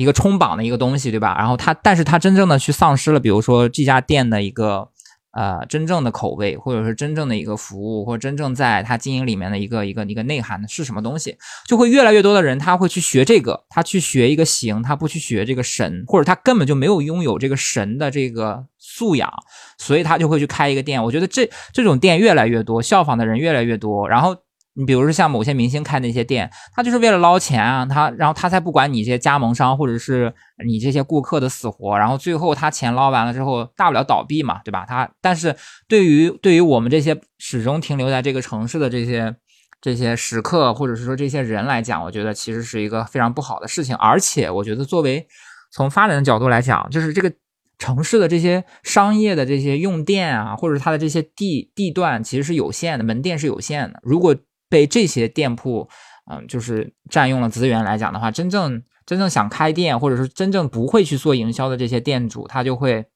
[0.00, 1.36] 一个冲榜的一个东西，对吧？
[1.36, 4.88] 然后它，但是它真正的去丧失了，比如说这家店的一个
[5.32, 11.36] 呃真正的口味，或者是真正的一个服务，或者真正在它经营里面的一个一个一个内涵是什么东西，
[11.68, 19.30] 就会越来越多的人他会去学这个，他去学一个形，他不去学这个神，或者他根本就没有拥有这个神的这个素养，
[19.76, 21.04] 所以他就会去开一个店。
[21.04, 24.34] 我觉得这这种店越来越多，效仿的人越来越多，然后。
[24.80, 30.32] 你比如说像某些明星开那些店，他就是为了捞钱啊，他然后他才不管你这些加盟商或者是
[30.66, 34.86] 你这些顾客的死活，然后最后他钱捞完了之后，大不了倒闭嘛，对吧？
[34.88, 35.54] 他但是
[35.86, 39.36] 对于对于我们这些始终停留在这个城市的这些
[39.82, 43.94] 这些食客或者是说这些人来讲，我觉得其实是一个非常不好的事情。
[43.96, 45.26] 而且我觉得作为
[45.70, 47.30] 从发展的角度来讲，就是这个
[47.78, 54.36] 城市的这些商业的这些用电啊，或者它的这些地地段其实是有限的，门店是有限的，如果
[54.70, 55.86] 被这些店铺，
[56.30, 63.06] 嗯，就是占用了资源来讲的话，真正真正想开店，或者是真正不会去做营销的这些店主，他就会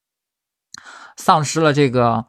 [1.17, 2.27] 丧失了这个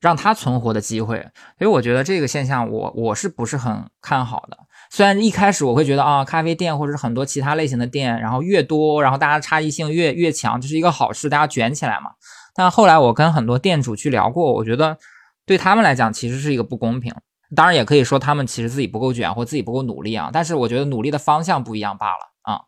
[0.00, 1.18] 让他存活的机会。
[1.58, 4.58] 所以我觉得这个现象，我我是不是很看好的？
[4.90, 12.12] 虽然一开始我会觉得啊，咖啡店或者是很多其他类型的店，然后越多，然后大家差异性越越强，这是一个好事，大家卷起来嘛。
[12.54, 14.96] 但后来我跟很多店主去聊过，我觉得
[15.44, 17.12] 对他们来讲，其实是一个不公平。
[17.54, 22.60] 当然也可以说他们其实自己不够卷或自己不够努力啊，但是我觉得努力的方向不一样罢了啊。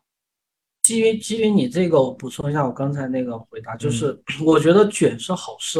[0.83, 5.79] 基于基于你这个，我补充一下我刚才那个回答，就是我觉得卷是好事，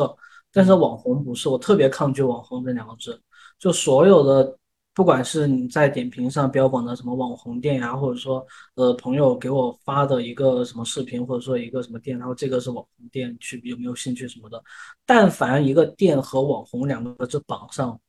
[0.52, 3.20] 但是网红不是，我特别抗拒网红这两个字。
[3.58, 4.58] 就所有的，
[4.94, 8.46] 不管是你在点评上标榜的什么网红店呀，或者说
[8.76, 14.62] 呃朋友给我发的一个什么视频，或者说一个什么店，然后这个是网红店，去有没有兴趣什么的，
[15.06, 18.00] 但凡一个店和网红两个字绑上。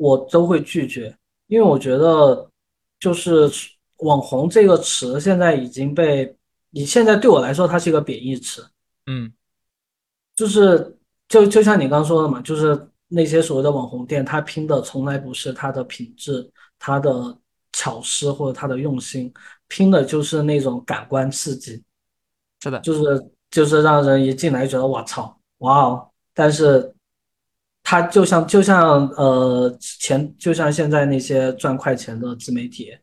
[0.00, 1.14] 我都会拒绝，
[1.46, 2.50] 因为我觉得
[2.98, 3.50] 就是
[3.98, 6.34] 网红这个词现在已经被
[6.70, 8.66] 你现在对我来说，它是一个贬义词。
[9.04, 9.30] 嗯，
[10.34, 10.96] 就是
[11.28, 17.36] 就就像你刚刚说的嘛，就是那些所谓的网红店，它拼的从来不是它的品质、它的
[17.72, 19.30] 巧思或者它的用心，
[19.68, 21.82] 拼的就是那种感官刺激。
[22.62, 26.10] 是的，就是就是让人一进来觉得我操，哇哦！
[26.32, 26.90] 但是。
[27.90, 32.96] 它就像就像呃前就像现在那些赚快钱的自媒体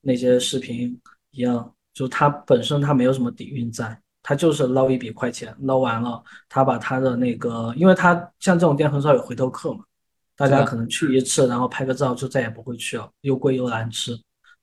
[0.00, 0.96] 那些视频
[1.32, 9.80] 一样，就它本身它没有什么底蕴在，它就是捞一笔快钱，捞完了他把他的那个，因为他像这种店很少有回头客嘛，
[10.36, 14.12] 大家可能去一次然后拍个照就再也不会去了，又贵又难吃，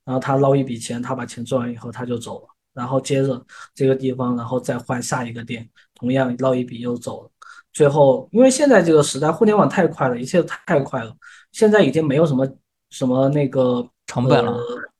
[0.06, 3.46] 然后他捞一笔钱，他把钱赚完以后他就走了，然后接着
[3.76, 7.32] 这个地方，然后再换下一个店，同样捞一笔又走了。
[7.80, 11.16] 最后，因为现在这个时代互联网太快了，一切太快了，
[11.54, 12.46] 现在已经没有什么
[12.90, 14.54] 什么那个成本了，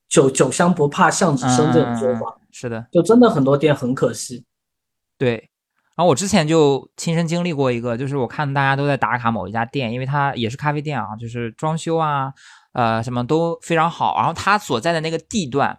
[0.08, 2.40] 酒酒香不怕巷子深这种说法。
[2.54, 4.46] 是的，就真的很多店很可惜。
[5.18, 5.34] 对，
[5.98, 12.32] 然后我之前就亲身经历过一个，就是我看大家都在打卡某一家店，因为它也是咖啡店啊，就是装修啊，
[12.72, 14.16] 呃，什么都非常好。
[14.16, 15.78] 然后它所在的那个地段，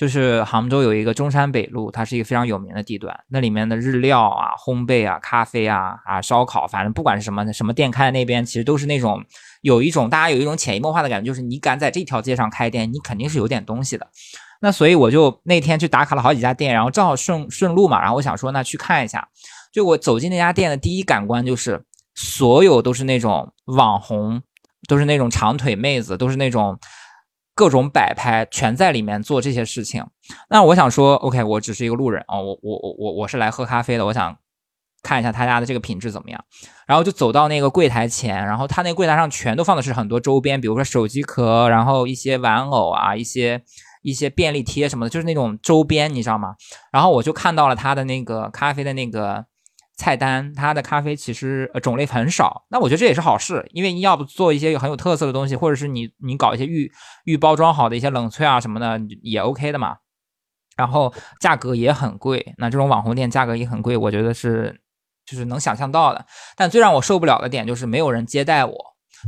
[0.00, 3.14] 就是杭州有一个中山北路，它是一个非常有名的地段。
[3.28, 9.22] 那里面的日料啊、烘焙啊、咖啡啊、啊烧烤，反正不管是什么什么店开在那边，其实都是那种
[9.60, 14.08] 有一种大家有一种潜移默化的感觉，就是你敢在这条街上开店，你肯定是有点东西的。
[14.62, 19.28] 那所以我就那天去打卡了好几家店，然后正好顺顺路嘛，然后我想说那去看一下。
[19.70, 21.84] 就我走进那家店的第一感官就是，
[22.14, 24.40] 所有都是那种网红，
[24.88, 26.78] 都是那种长腿妹子，都是那种
[27.60, 30.02] 各种摆拍，全在里面做这些事情。
[30.48, 34.34] 那我想说，OK，我只是一个路人啊，我我我我我是来喝咖啡的，我想
[35.02, 36.42] 看一下他家的这个品质怎么样。
[36.86, 43.62] 然后就走到那个柜台前，然后他那柜台上全都放的是很多周边，比如说手机壳，然后一些玩偶啊，一些。
[44.02, 46.54] 一些便利贴什么的，就是那种周边，你知道吗？
[46.90, 49.44] 然后我就看到了他的那个咖啡的那个
[50.00, 52.64] 菜单，它的咖啡其实种类很少。
[52.70, 56.90] 那我觉得这也是好事，因为你要不做一些很有特色的东西，或者是你你搞一些预
[57.24, 59.98] 预包装好的一些冷萃啊什么的也 OK 的嘛。
[60.76, 64.80] 然后价格也很贵，那这种网红店价格也很贵，我觉得是
[65.26, 66.24] 就是能想象到的。
[66.56, 68.74] 但最让我受不了的点就是没有人接待我。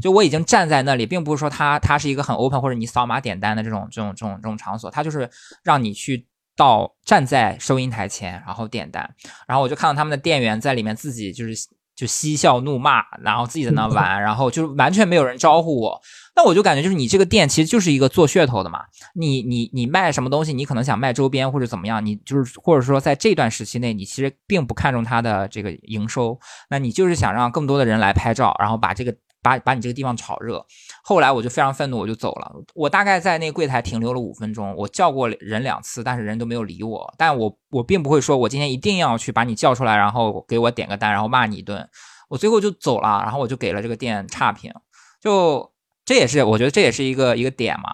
[0.00, 5.28] 就我已经站在那里，并不是说它它是一个很 open 或者你扫码点单的这种这种这种这种场所，它就是
[5.62, 6.26] 让你去
[6.57, 9.09] 到站在收银台前，然后点单，
[9.46, 11.55] 然后我就看到他们的店员在里面自己就是
[11.94, 16.00] 就嬉笑怒骂，然后自己在那玩，然后就完全没有人招呼我，
[16.34, 18.80] 那我就感觉就是你这个店其实就是一个做噱头的嘛，
[19.14, 26.38] 你你你卖什么东西，你可能想卖周边或者怎么样，你就是或者说在这段时期内，你其实并不看重它的这个营收，
[26.70, 29.14] 那你就是想让更多的人来拍照，然后把这个。
[29.43, 30.64] 把把你这个地方炒热，
[31.03, 32.53] 后来我就非常愤怒，我就走了。
[32.74, 37.12] 我大概在那个柜台停留了五分钟，我叫过人两次，但是人都没有理我。
[37.18, 41.88] 但我我并不会说，我今天一定要去把你叫出来，然后给我点个单，然后骂你一顿。
[42.28, 44.72] 我最后就走了，然后我就给了这个店差评。
[45.20, 45.72] 就
[46.05, 47.90] 这也是我觉得这也是一个一个点嘛，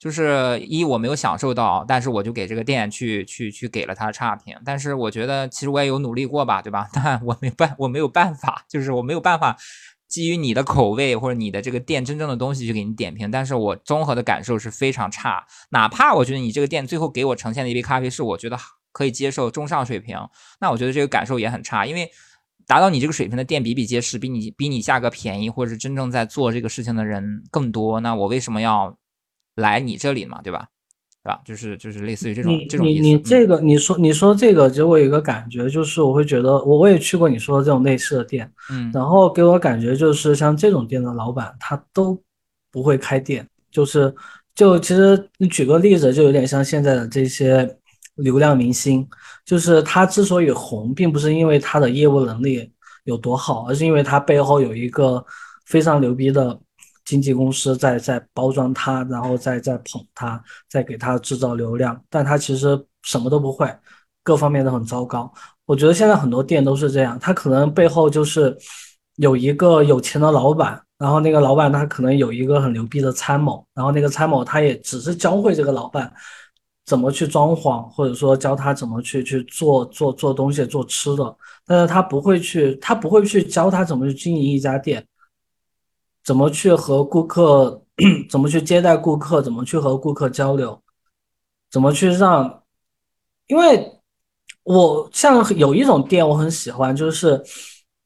[0.00, 4.56] 就是一我没有享受到，但是我就给这个店去去去给了他差评。
[4.64, 6.88] 但是我觉得其实我也有努力过吧，对吧？
[6.94, 9.56] 但我没办我没有办法，就是我没有办法。
[10.12, 15.46] 基于你的口味或者你的这个店真正的东西去给你点评，但是我综合的感受是非常差。
[15.70, 18.58] 哪怕我觉得你这个店最后给我呈现的一杯咖啡是我觉得
[18.92, 20.18] 可以接受中上水平，
[20.60, 21.86] 那我觉得这个感受也很差。
[21.86, 22.10] 因为
[22.66, 28.98] 达到你这个水平的店比比皆是，比你比你价格便宜或者是真正在做这个事情的人更多，那我为什么要
[29.54, 30.42] 来你这里嘛？
[30.42, 30.68] 对吧？
[31.24, 31.40] 是吧？
[31.44, 33.02] 就是就是类似于这种这种意思。
[33.02, 42.20] 你你这个你说你说这个，给我有一个感觉，就是我会觉得我我也去过你说的这种类似的店，嗯，然后给我感觉就是像这种店的老板他都
[42.72, 44.12] 不会开店，就是
[44.54, 47.76] 就其实你举个例子，就有点像现在的这些
[48.16, 49.08] 流量明星，
[49.44, 52.68] 就是他之所以红，并不是因为他的业务能力
[53.04, 55.24] 有多好，而是因为他背后有一个
[55.66, 56.58] 非常牛逼的。
[57.12, 63.70] 经纪公司在在包装他，然后再再捧他，再给他制造流量，但他其实什么都不会，
[64.22, 65.30] 各方面都很糟糕。
[65.66, 68.56] 我觉得现在很多店都是这样，他可能背后就是
[69.16, 76.10] 有一个有钱的老板，然后那个老板他可能有一个很牛逼的参谋，然后那个参谋他也只是教会这个老板
[76.86, 81.36] 怎么去装潢，或者说教他怎么去去做做做东西做吃的，
[81.66, 85.06] 但是他不会去，他不会去教他怎么去经营一家店。
[86.24, 87.84] 怎么去和顾客，
[88.30, 90.80] 怎么去接待顾客，怎么去和顾客交流，
[91.70, 92.62] 怎么去让，
[93.48, 94.00] 因为
[94.62, 97.42] 我像有一种店我很喜欢，就是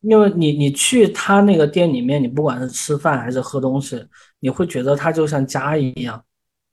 [0.01, 4.03] 因为你你去他那个店里面，你不管是吃饭还是喝东西，
[4.41, 6.25] 你会觉得他就像家一样，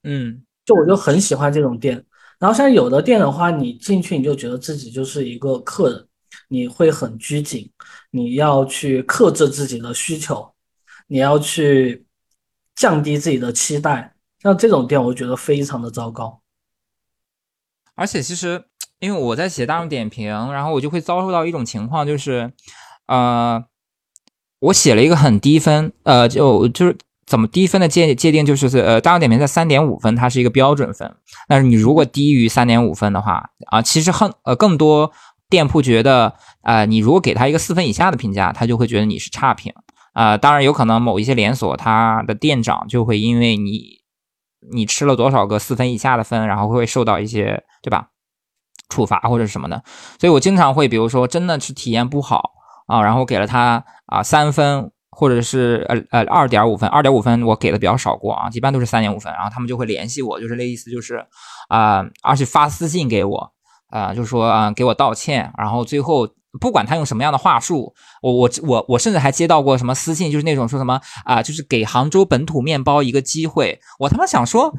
[0.03, 2.03] 嗯，就我就很喜欢这种店。
[2.39, 6.07] 然后像有的店的话，你进去你就觉得自己就是一个客人，
[6.47, 7.69] 你会很拘谨，
[8.11, 10.52] 你要去克制自己的需求。
[11.07, 12.05] 你要去
[12.75, 16.41] 降低自己的期待，像这种店，我觉得非常的糟糕。
[17.95, 18.65] 而且其实，
[18.99, 22.51] 因为我在写大众点评，然后我就会遭受到一种情况，就是，
[23.05, 23.63] 呃，
[24.59, 26.97] 我写了一个很低分，呃，就就是
[27.27, 31.15] 怎么低分的界界定，就是呃，大众点评在三点五分，它是一个标准分。
[31.47, 35.11] 但是你如果低于三点五分的话，啊，其实很呃更多
[35.49, 36.33] 店铺觉得，
[36.63, 39.71] 呃，你如果给他一个四分以下的评价，他就会觉得你是差评。
[40.13, 44.01] 啊，当然有可能某一些连锁，它的店长就会因为你
[44.71, 48.07] 你吃了多少个四分以下的分，然后会受到一些对吧
[48.89, 49.83] 处罚或者什么的。
[50.19, 52.51] 所以我经常会，比如说真的是体验不好
[52.87, 54.91] 啊，然后给了他啊三分。
[55.15, 59.31] 或者是呃呃二点五分，二点五分我给的比较少过啊，一般都是三点五分。
[59.31, 61.23] 然后他们就会联系我，就是那意思就是
[61.69, 63.53] 啊，而且发私信给我
[63.91, 66.27] 啊，就说啊给我道歉，然后最后。
[66.59, 73.79] 不管他用什么样的话术，我我我我甚至还接到过什么私信，就是那种说什么啊，就是给杭州本土面包一个机会。
[73.99, 74.71] 我他妈想说，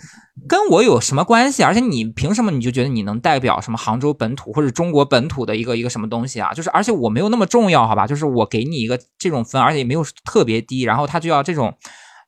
[0.49, 1.63] 跟我有什么关系？
[1.65, 6.53] 而且你凭什么你就觉得你能代表什么杭州本土或者中国本土的一个一个什么东西啊？
[6.53, 8.07] 就是而且我没有那么重要，好吧？
[8.07, 11.75] 就是我给你一个这种分，而且也没有特别低，然后他就要这种，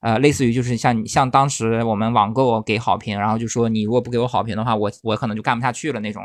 [0.01, 6.25] 呃，类似于就是像你像当时我们网购给好评，然后就说你如果不给我好评的话，我我可能就干不下去了那种，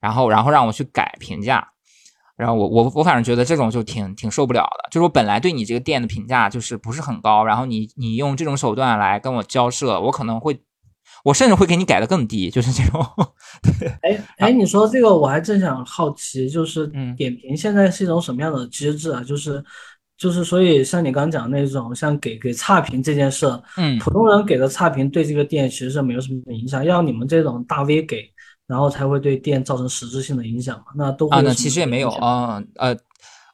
[0.00, 1.68] 然后然后让我去改评价。
[2.36, 10.60] 然后我我我反正觉得这种就挺挺受不了的，就是我本来对你这个店的评价就是不是很高，然后你你用这种手段来跟我交涉，我可能会，
[11.24, 13.02] 我甚至会给你改的更低，就是这种。
[13.80, 19.22] 对，哎哎， 你说这个我还正想好奇，就是点评现在是一种什么样的机制啊？
[19.24, 19.64] 就是
[20.18, 23.46] 就是所以像你刚讲那种像给给差评这件事，
[23.78, 28.30] 嗯，普通人给的差评对这个店其实是没有什么影响，要你们这种大 V 给。
[28.66, 30.86] 然后才会对店造成实质性的影响嘛？
[30.96, 32.62] 那都啊，那其实也没有啊。
[32.76, 32.96] 呃，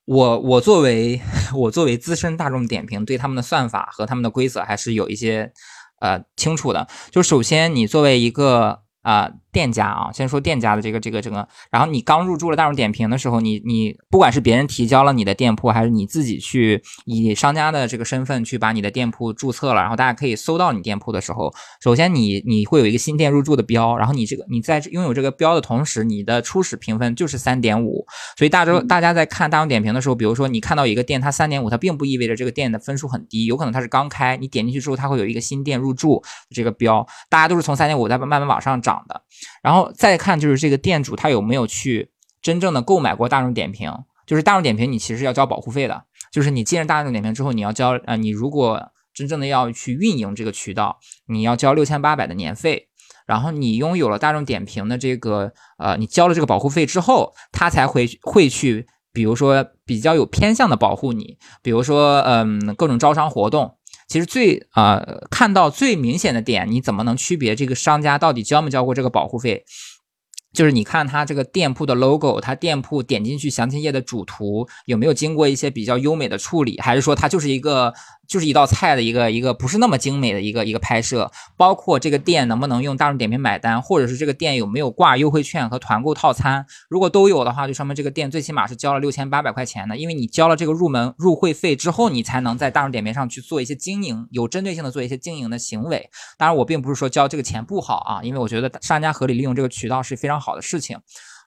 [0.04, 1.20] 我我作为
[1.54, 5.52] 我作为资深大众点评，对他们的算法和他们的规则还是有一些
[6.00, 6.88] 呃清楚的。
[7.10, 9.30] 就首先，你作为一个啊。
[9.52, 28.06] 店家啊，先说店家的这个这个这个，然后你刚入驻了大众点评的时候，你你不管是别人提交了你的店铺，还是你自己去以商家的这个身份去把你的店铺注册了，然后大家可以搜到你店铺的时候，首先你你会有一个新店入驻的标，然后你这个你在拥有这个标的同时，你的初始评分就是三点五，
[28.38, 39.22] 所以大周大家在看大众点评的时候，比如说你看到一个店它三点五，它并不意味着这个店的分数很低，有可能它是刚开，你点进去之后它会有一个新店入驻这个标，大家都是从三点五再慢慢往上涨的。
[39.62, 43.92] 然后再看就是这个店主他有没有去真正的购买过大众点评，
[44.26, 52.88] 就是大众点评你其实要交保护费的，就是你进了大众点评之后你要交呃你如果真正的要去运营这个渠道，你要交六千八百的年费，
[53.26, 63.76] 然后你拥有了大众点评的这个呃你交了这个保护费之后，他才会会去比如说比较有偏向的保护你，比如说嗯各种招商活动。
[64.12, 69.64] 其实最啊，看到最明显的点，你怎么能区别这个商家到底交没交过这个保护费？
[70.52, 77.94] 就是你看他这个店铺的 logo，他店铺点进去详情页的主图有没有经过一些比较优美的处理，还是说它就是一个
[78.32, 81.30] 就是一道菜的一个一个不是那么精美的一个一个拍摄？
[81.56, 86.66] 包括这个店能不能用大众点评买单，或者是这个店有没有挂优惠券和团购套餐？
[86.88, 96.10] 如果都有的话，就说明这个店最起码是交了六千八百块钱的，因为你交了这个入门入会费之后，你才能在大众点评上去做一些经营，有针对性的做一些经营的行为。
[96.36, 100.42] 当然，我并不是说交这个钱不好啊，因为我觉得商家合理利用这个渠道是非常。
[100.42, 100.98] 好的事情，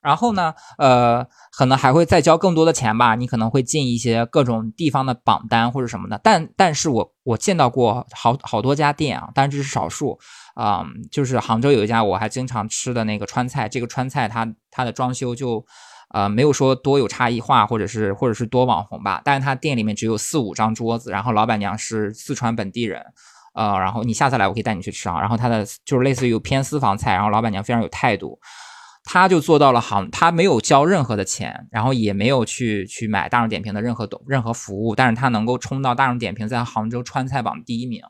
[0.06, 3.16] 然后呢，呃，可能还会再交更多的钱吧。
[3.16, 6.20] 你可能会进一些各种地方的榜单或者什么的。
[6.24, 10.20] 但，但是我我见到过好好多家店啊，当然这是少数
[10.53, 10.86] 啊。
[11.12, 15.66] 就是杭州有一家我还经常吃的那个川菜，这个川菜它它的装修就
[16.14, 19.20] 呃没有说多有差异化，或者是或者是多网红吧。
[19.26, 23.03] 但是它店里面只有四五张桌子，然后老板娘是四川本地人，
[23.56, 25.20] 呃，然后你下次来我可以带你去吃啊。
[25.20, 28.39] 然后它的就是类似于偏私房菜，然后老板娘非常有态度。
[29.06, 38.01] 他就做到了好，他没有交任何的钱，然后也没有去去买大众点评的任何东任何服务，但是他能够冲到大众点评在杭州川菜榜第一名，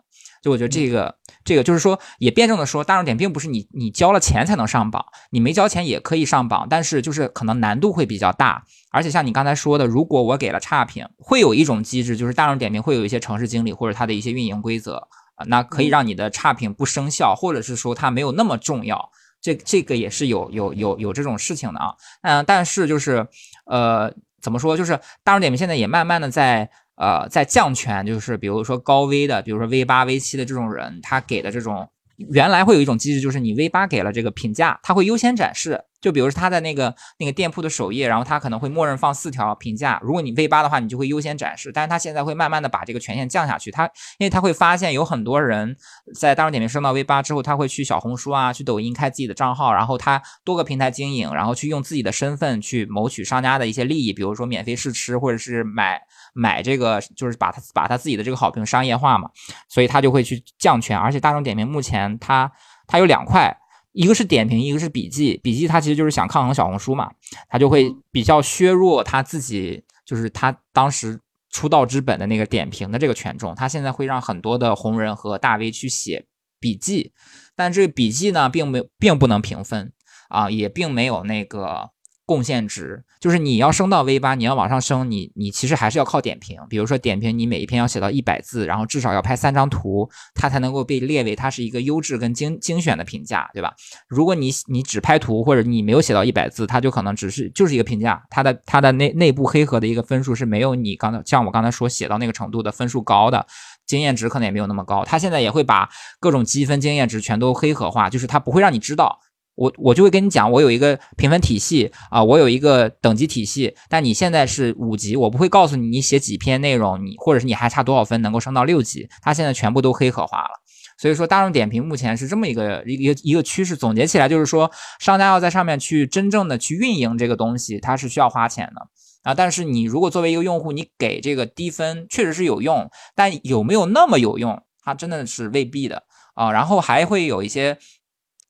[0.41, 14.95] 就我觉得这个这个就是说也辩证的说，大众点评不是你你交了钱才能上榜，你没交钱也可以上榜，但是就是可能难度会比较大，而且像你刚才说的，如果我给了差评，会有一种机制，就是大众点评会有一些城市经理或者他的一些运营规则
[15.35, 19.09] 啊，那可以让你的差评不生效，或者是说它没有那么重要。
[19.45, 21.93] 这这个也是有有有有这种事情的啊，
[22.23, 23.27] 嗯，但是就是，
[23.65, 24.75] 呃，怎么说？
[24.75, 31.87] 就是大众点评现在也慢慢的在呃在降权，就是比如说高危的，比如说 V 八 V 七的这种人，他给的这种。
[32.18, 35.84] 原来会有一种机制，就是你 V 八给了这个评价，它会优先展示。
[36.01, 39.99] 就比如说他在那个那个店铺的首页，然后他可能会默认放四条评价。
[40.03, 41.72] 如果你 V 八的话，你就会优先展示。
[41.74, 43.72] 但是他现在会慢慢的把这个权限降下去。
[43.72, 43.86] 他
[44.20, 45.76] 因为他会发现有很多人
[46.13, 55.99] 在大众点评升到 V 八之后，他会去小红书啊、去抖音开自己的账号，然后他多个平台经营，然后去用自己的身份去谋取商家的一些利益，比如说免费试吃或者是买。
[56.38, 59.29] 买这个就是把他把他自己的这个好评商业化嘛，
[59.69, 60.99] 所以他就会去降权。
[60.99, 62.51] 而且大众点评目前它
[62.86, 63.57] 它有两块，
[63.93, 65.39] 一个是点评，一个是笔记。
[65.41, 67.09] 笔记它其实就是想抗衡小红书嘛，
[67.47, 71.19] 它就会比较削弱他自己就是他当时
[71.49, 73.55] 出道之本的那个点评的这个权重。
[73.55, 76.25] 他现在会让很多的红人和大 V 去写。
[76.57, 77.13] 笔记，
[77.55, 79.93] 但这个笔记呢，并没并不能评分
[80.29, 81.91] 啊，也并没有那个。
[82.26, 86.59] 贡献值就是你要升到 V 八，你要往上升，你你其实还是要靠点评。
[86.69, 93.73] 比如说点评，你每一篇要写到一百字，然后至少要拍三张图，它才能够被列为它是一个优质跟精精选的评价，对吧？
[94.07, 103.45] 如果你你只拍图，或者你没有写到一百字，它就可能只是就是一个评价，它的它的内内部黑盒的一个分数是没有你刚才像我刚才说写到那个程度的分数高的，
[103.86, 105.05] 经验值可能也没有那么高。
[105.05, 109.19] 它现在也会把各种积分、经验值全都黑盒化，就是它不会让你知道。
[109.55, 113.73] 我我就会跟你讲，我有一个评分体系啊，我有一个等级体系。
[113.89, 119.07] 但你现在是五级，我不会告诉你你写几篇内容，你或者是你还差多少分能够升到六级。
[119.21, 120.49] 它现在全部都黑盒化了。
[120.97, 123.75] 所以说，大众点评目前是这么一个一个一个趋势。
[123.77, 128.81] 总结起来就是说，商家要在上面去真正的去运营这个东西，它是需要花钱的
[129.23, 129.33] 啊。
[129.33, 136.03] 但是你如果作为一个用户，你给这个低分确实是有用，但有没有那么有用，它真的是未必的
[136.33, 136.51] 啊。
[136.51, 137.77] 然后还会有一些。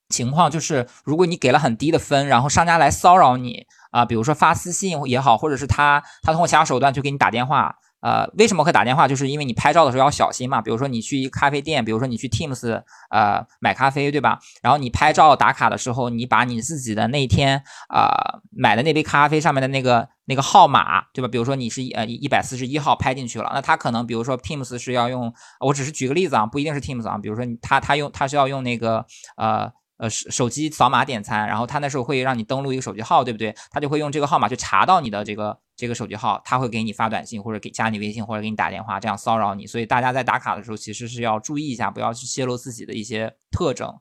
[0.10, 9.08] 情况就是，如果你给了很低的分，然后商家来骚扰你啊，比如说发私信也好，或者是他他通过其他手段去给你打电话，呃，为什么会打电话？
[9.08, 10.62] 就是因为你拍照的时候要小心嘛。
[10.62, 14.40] 比如说你去一咖啡店，比如说你去 Teams 呃买咖啡，对吧？
[14.62, 21.28] 然后你拍照打卡的时候，你把你自己的那天啊买的那杯咖啡上面的那个那个号码，对吧？
[21.28, 29.06] 比如说你是呃一百四十一号拍进去了，那他可能比如说 Teams 是要用，我只是举个例子啊，不一定是 Teams 啊，比如说他他用他是要用那个
[29.38, 29.72] 呃。
[29.98, 33.56] 呃，手手机扫码点餐，然后他那时候会让你登录一个手机号，对不对？
[33.72, 35.60] 他就会用这个号码去查到你的这个。
[35.78, 39.68] 这个手机号他会给你发短信，或者给加你微信，或者给你打电话，这样骚扰你。
[39.68, 43.92] 所以大家在打卡的时候，其实是要注意一下，不要去泄露自己的一些特征。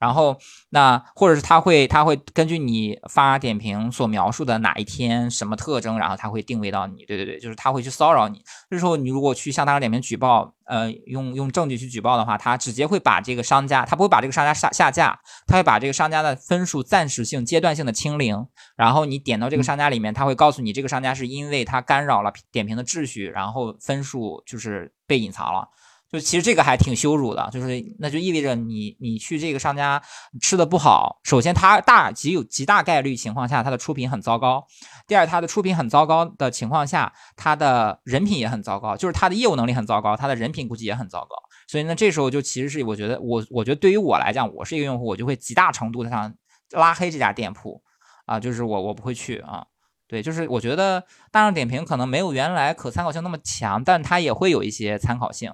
[0.00, 0.36] 然后，
[0.70, 7.04] 那或者是他会他会根据你发点评所描述的哪一天什么特征，然后他会定位到你。
[7.04, 8.42] 对对对，就是他会去骚扰你。
[8.70, 18.46] 这时候你如果去向大众点评举报，呃，用用证据去举报的话，他直接会把这个商家，他不会把这个商家下下架，他会把这个商家的分数暂时性、阶段性的清零。
[18.76, 21.24] 然后你点到这个商家里面，他会告诉你这个商家是。
[21.34, 25.66] 因为他干扰了点评的秩序，然后分数就是被隐藏了。
[26.14, 30.00] 就其实这个还挺羞辱的，就是那就意味着你你去这个商家
[30.40, 31.18] 吃的不好。
[31.24, 34.60] 首先，它大极有极大概率情况下，它的出品很糟糕；
[35.08, 41.34] 第二，它的出品很糟糕的情况下，它的人品也很糟糕，就是它的业务能力很糟糕，它的人品估计也很糟糕。
[41.66, 46.32] 所以呢，这时候就其实是我觉得我我觉得对于我来讲，我是一个用户，我就会极大程度的上
[46.70, 47.82] 拉黑这家店铺
[48.24, 49.66] 啊，就是我我不会去啊。
[50.06, 51.02] 对，就是我觉得
[51.32, 55.52] 大众点评可能没有原来可参考性那么强，但它也会有一些参考性。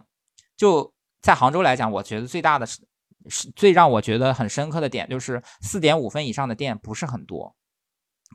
[0.60, 0.92] 就
[1.22, 2.82] 在杭州来讲，我觉得最大的是
[3.30, 7.56] 是最让我觉得很深刻的点，就是四点五分以上的店不是很多。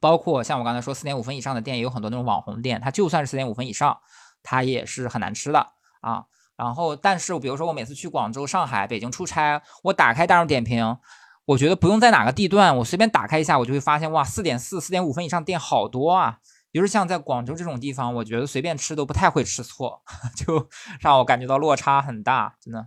[0.02, 3.96] 包括像我刚才说，四点五分以上的店也有很多那种网红店，它就算是四点五分以上，
[4.42, 5.60] 它也是很难吃的
[6.02, 6.26] 啊。
[6.58, 10.98] 然后，但是比如说我每次去广州、上海、北京出差，我打开大众点评。
[11.46, 16.40] 我觉得不用在哪个地段，我随便打开一下，我就会发现，哇，四点四、四点五分以上店好多啊！
[16.76, 20.04] 比如像在广州这种地方，我觉得随便吃都不太会吃错，
[20.36, 20.68] 就
[21.00, 22.86] 让我感觉到落差很大，真的。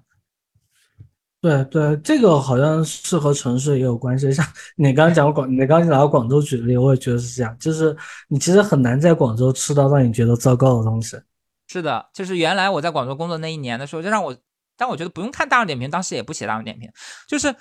[1.40, 4.30] 对对，这个好像是和城市也有关系。
[4.30, 4.44] 像
[4.76, 7.96] 你刚刚讲广，你刚刚拿广州举例，我也觉得是这样，就是
[8.28, 11.18] 你其实很难在广州吃到让你觉得糟糕的东西。
[11.66, 14.36] 是的，就是原来我在广州工作那一年的时候，就让我，
[14.76, 16.90] 但我觉得不用看大众点评，当时也不写大众点评，
[17.26, 17.54] 就是。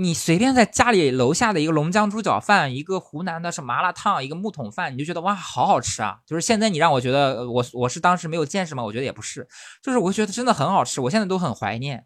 [0.00, 6.20] 你随便在家里楼下的一个龙江猪脚饭，一个湖南的是麻辣烫，一个木桶饭，你就觉得哇，好好吃啊！
[6.24, 8.84] 就是现在你让我觉得，我我是当时没有见识吗？
[8.84, 9.44] 我觉得也不是，
[9.82, 12.04] 就是我觉得真的很好吃，我现在都很怀念。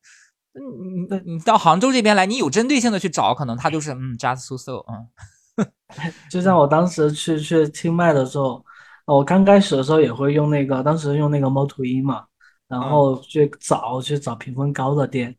[0.54, 5.68] 你你你到杭州这边来，你有针对性的去找，可能它就是嗯，just so so，嗯。
[6.30, 8.64] 就像我当时去去清迈的时候，
[9.04, 12.24] 我刚开始的时候也会用那个，当时用那个猫头鹰嘛，
[12.68, 15.36] 然后去找去找评分高的店。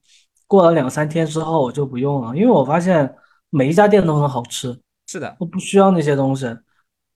[0.53, 3.11] 过了两三天之后，我就不用了，因为我发现
[3.49, 4.79] 每一家店都很好吃。
[5.07, 6.45] 是的，我不需要那些东西，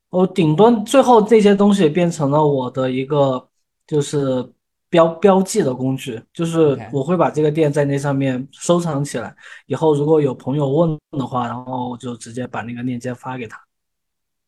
[0.09, 3.47] 我顶多最后这些东西变成了我的一个
[3.85, 4.43] 就是
[4.89, 9.35] 标标记的工具，就是我会把这个店在那上面收藏起来，
[9.67, 13.61] 以后如果有朋友问的话，然后我就直接把那个链接发给他。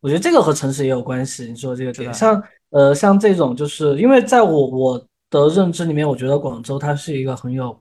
[0.01, 1.45] 我觉得这个和城市也有关系。
[1.45, 2.41] 你说这个点，像
[2.71, 7.79] 呃像这种，就是因为在我我的认知里面，我觉得广州它是一个很有。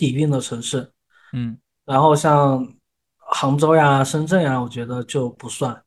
[0.00, 0.90] 底蕴的城市，
[1.34, 2.66] 嗯，然后像
[3.18, 5.78] 杭州呀、深圳呀，我觉得就不算，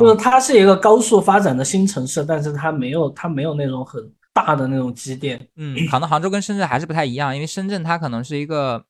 [0.00, 8.82] 就是它是一个高速发展的新城市，但是它没有它没有那种很大的那种积淀，嗯，可能杭州跟深圳还是不太一样，因为深圳它可能是一个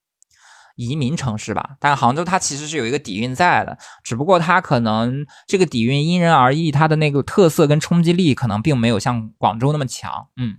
[0.76, 10.58] 移民城市吧，但杭州它其实是有一个底蕴在的，只不过它可能这个底蕴因人而异，它的那个特色跟冲击力可能并没有像广州那么强，嗯。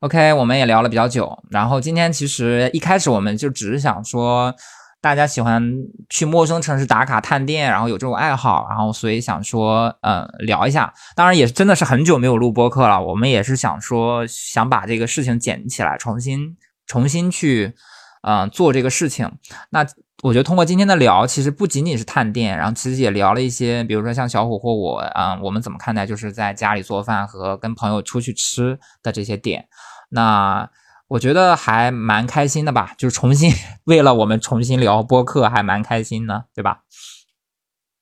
[0.00, 4.54] OK，我们也聊了比较久，然后今天其实一开始我们就只是想说，
[5.00, 5.72] 大家喜欢
[6.10, 10.92] 去陌生城市打卡探店，然后有这种爱好，然后所以想说，呃，聊一下。
[11.14, 16.56] 当然也真的是很久没有录播客了，我们也是想说，想把这个事情捡起来，重新
[16.86, 17.74] 重新去，
[18.22, 19.32] 嗯，做这个事情。
[19.70, 19.86] 那
[20.22, 29.66] 我觉得通过今天的聊，其实不仅仅是探店，然后其实也聊了一些，比如说像小虎或我，嗯，我们怎么看待就是在家里做饭和跟朋友出去吃的这些点。
[30.10, 30.70] 那
[31.08, 33.52] 我觉得还蛮开心的吧，就是重新
[33.84, 36.82] 为了我们重新聊播客，还蛮开心的，对吧？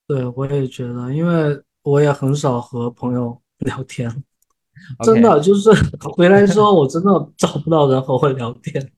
[0.06, 4.22] 对，我也觉得，因为我也很少和朋友 聊天，
[5.04, 5.70] 真的就是
[6.00, 8.90] 回来之后，我真的找不到人和我聊天。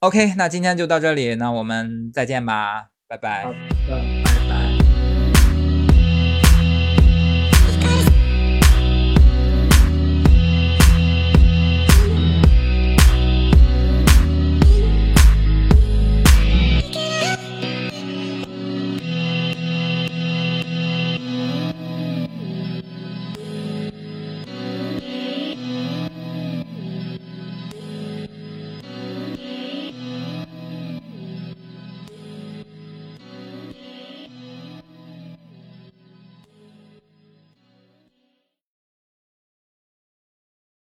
[0.00, 4.31] OK，那今天就到这里，那我们再见吧，拜拜。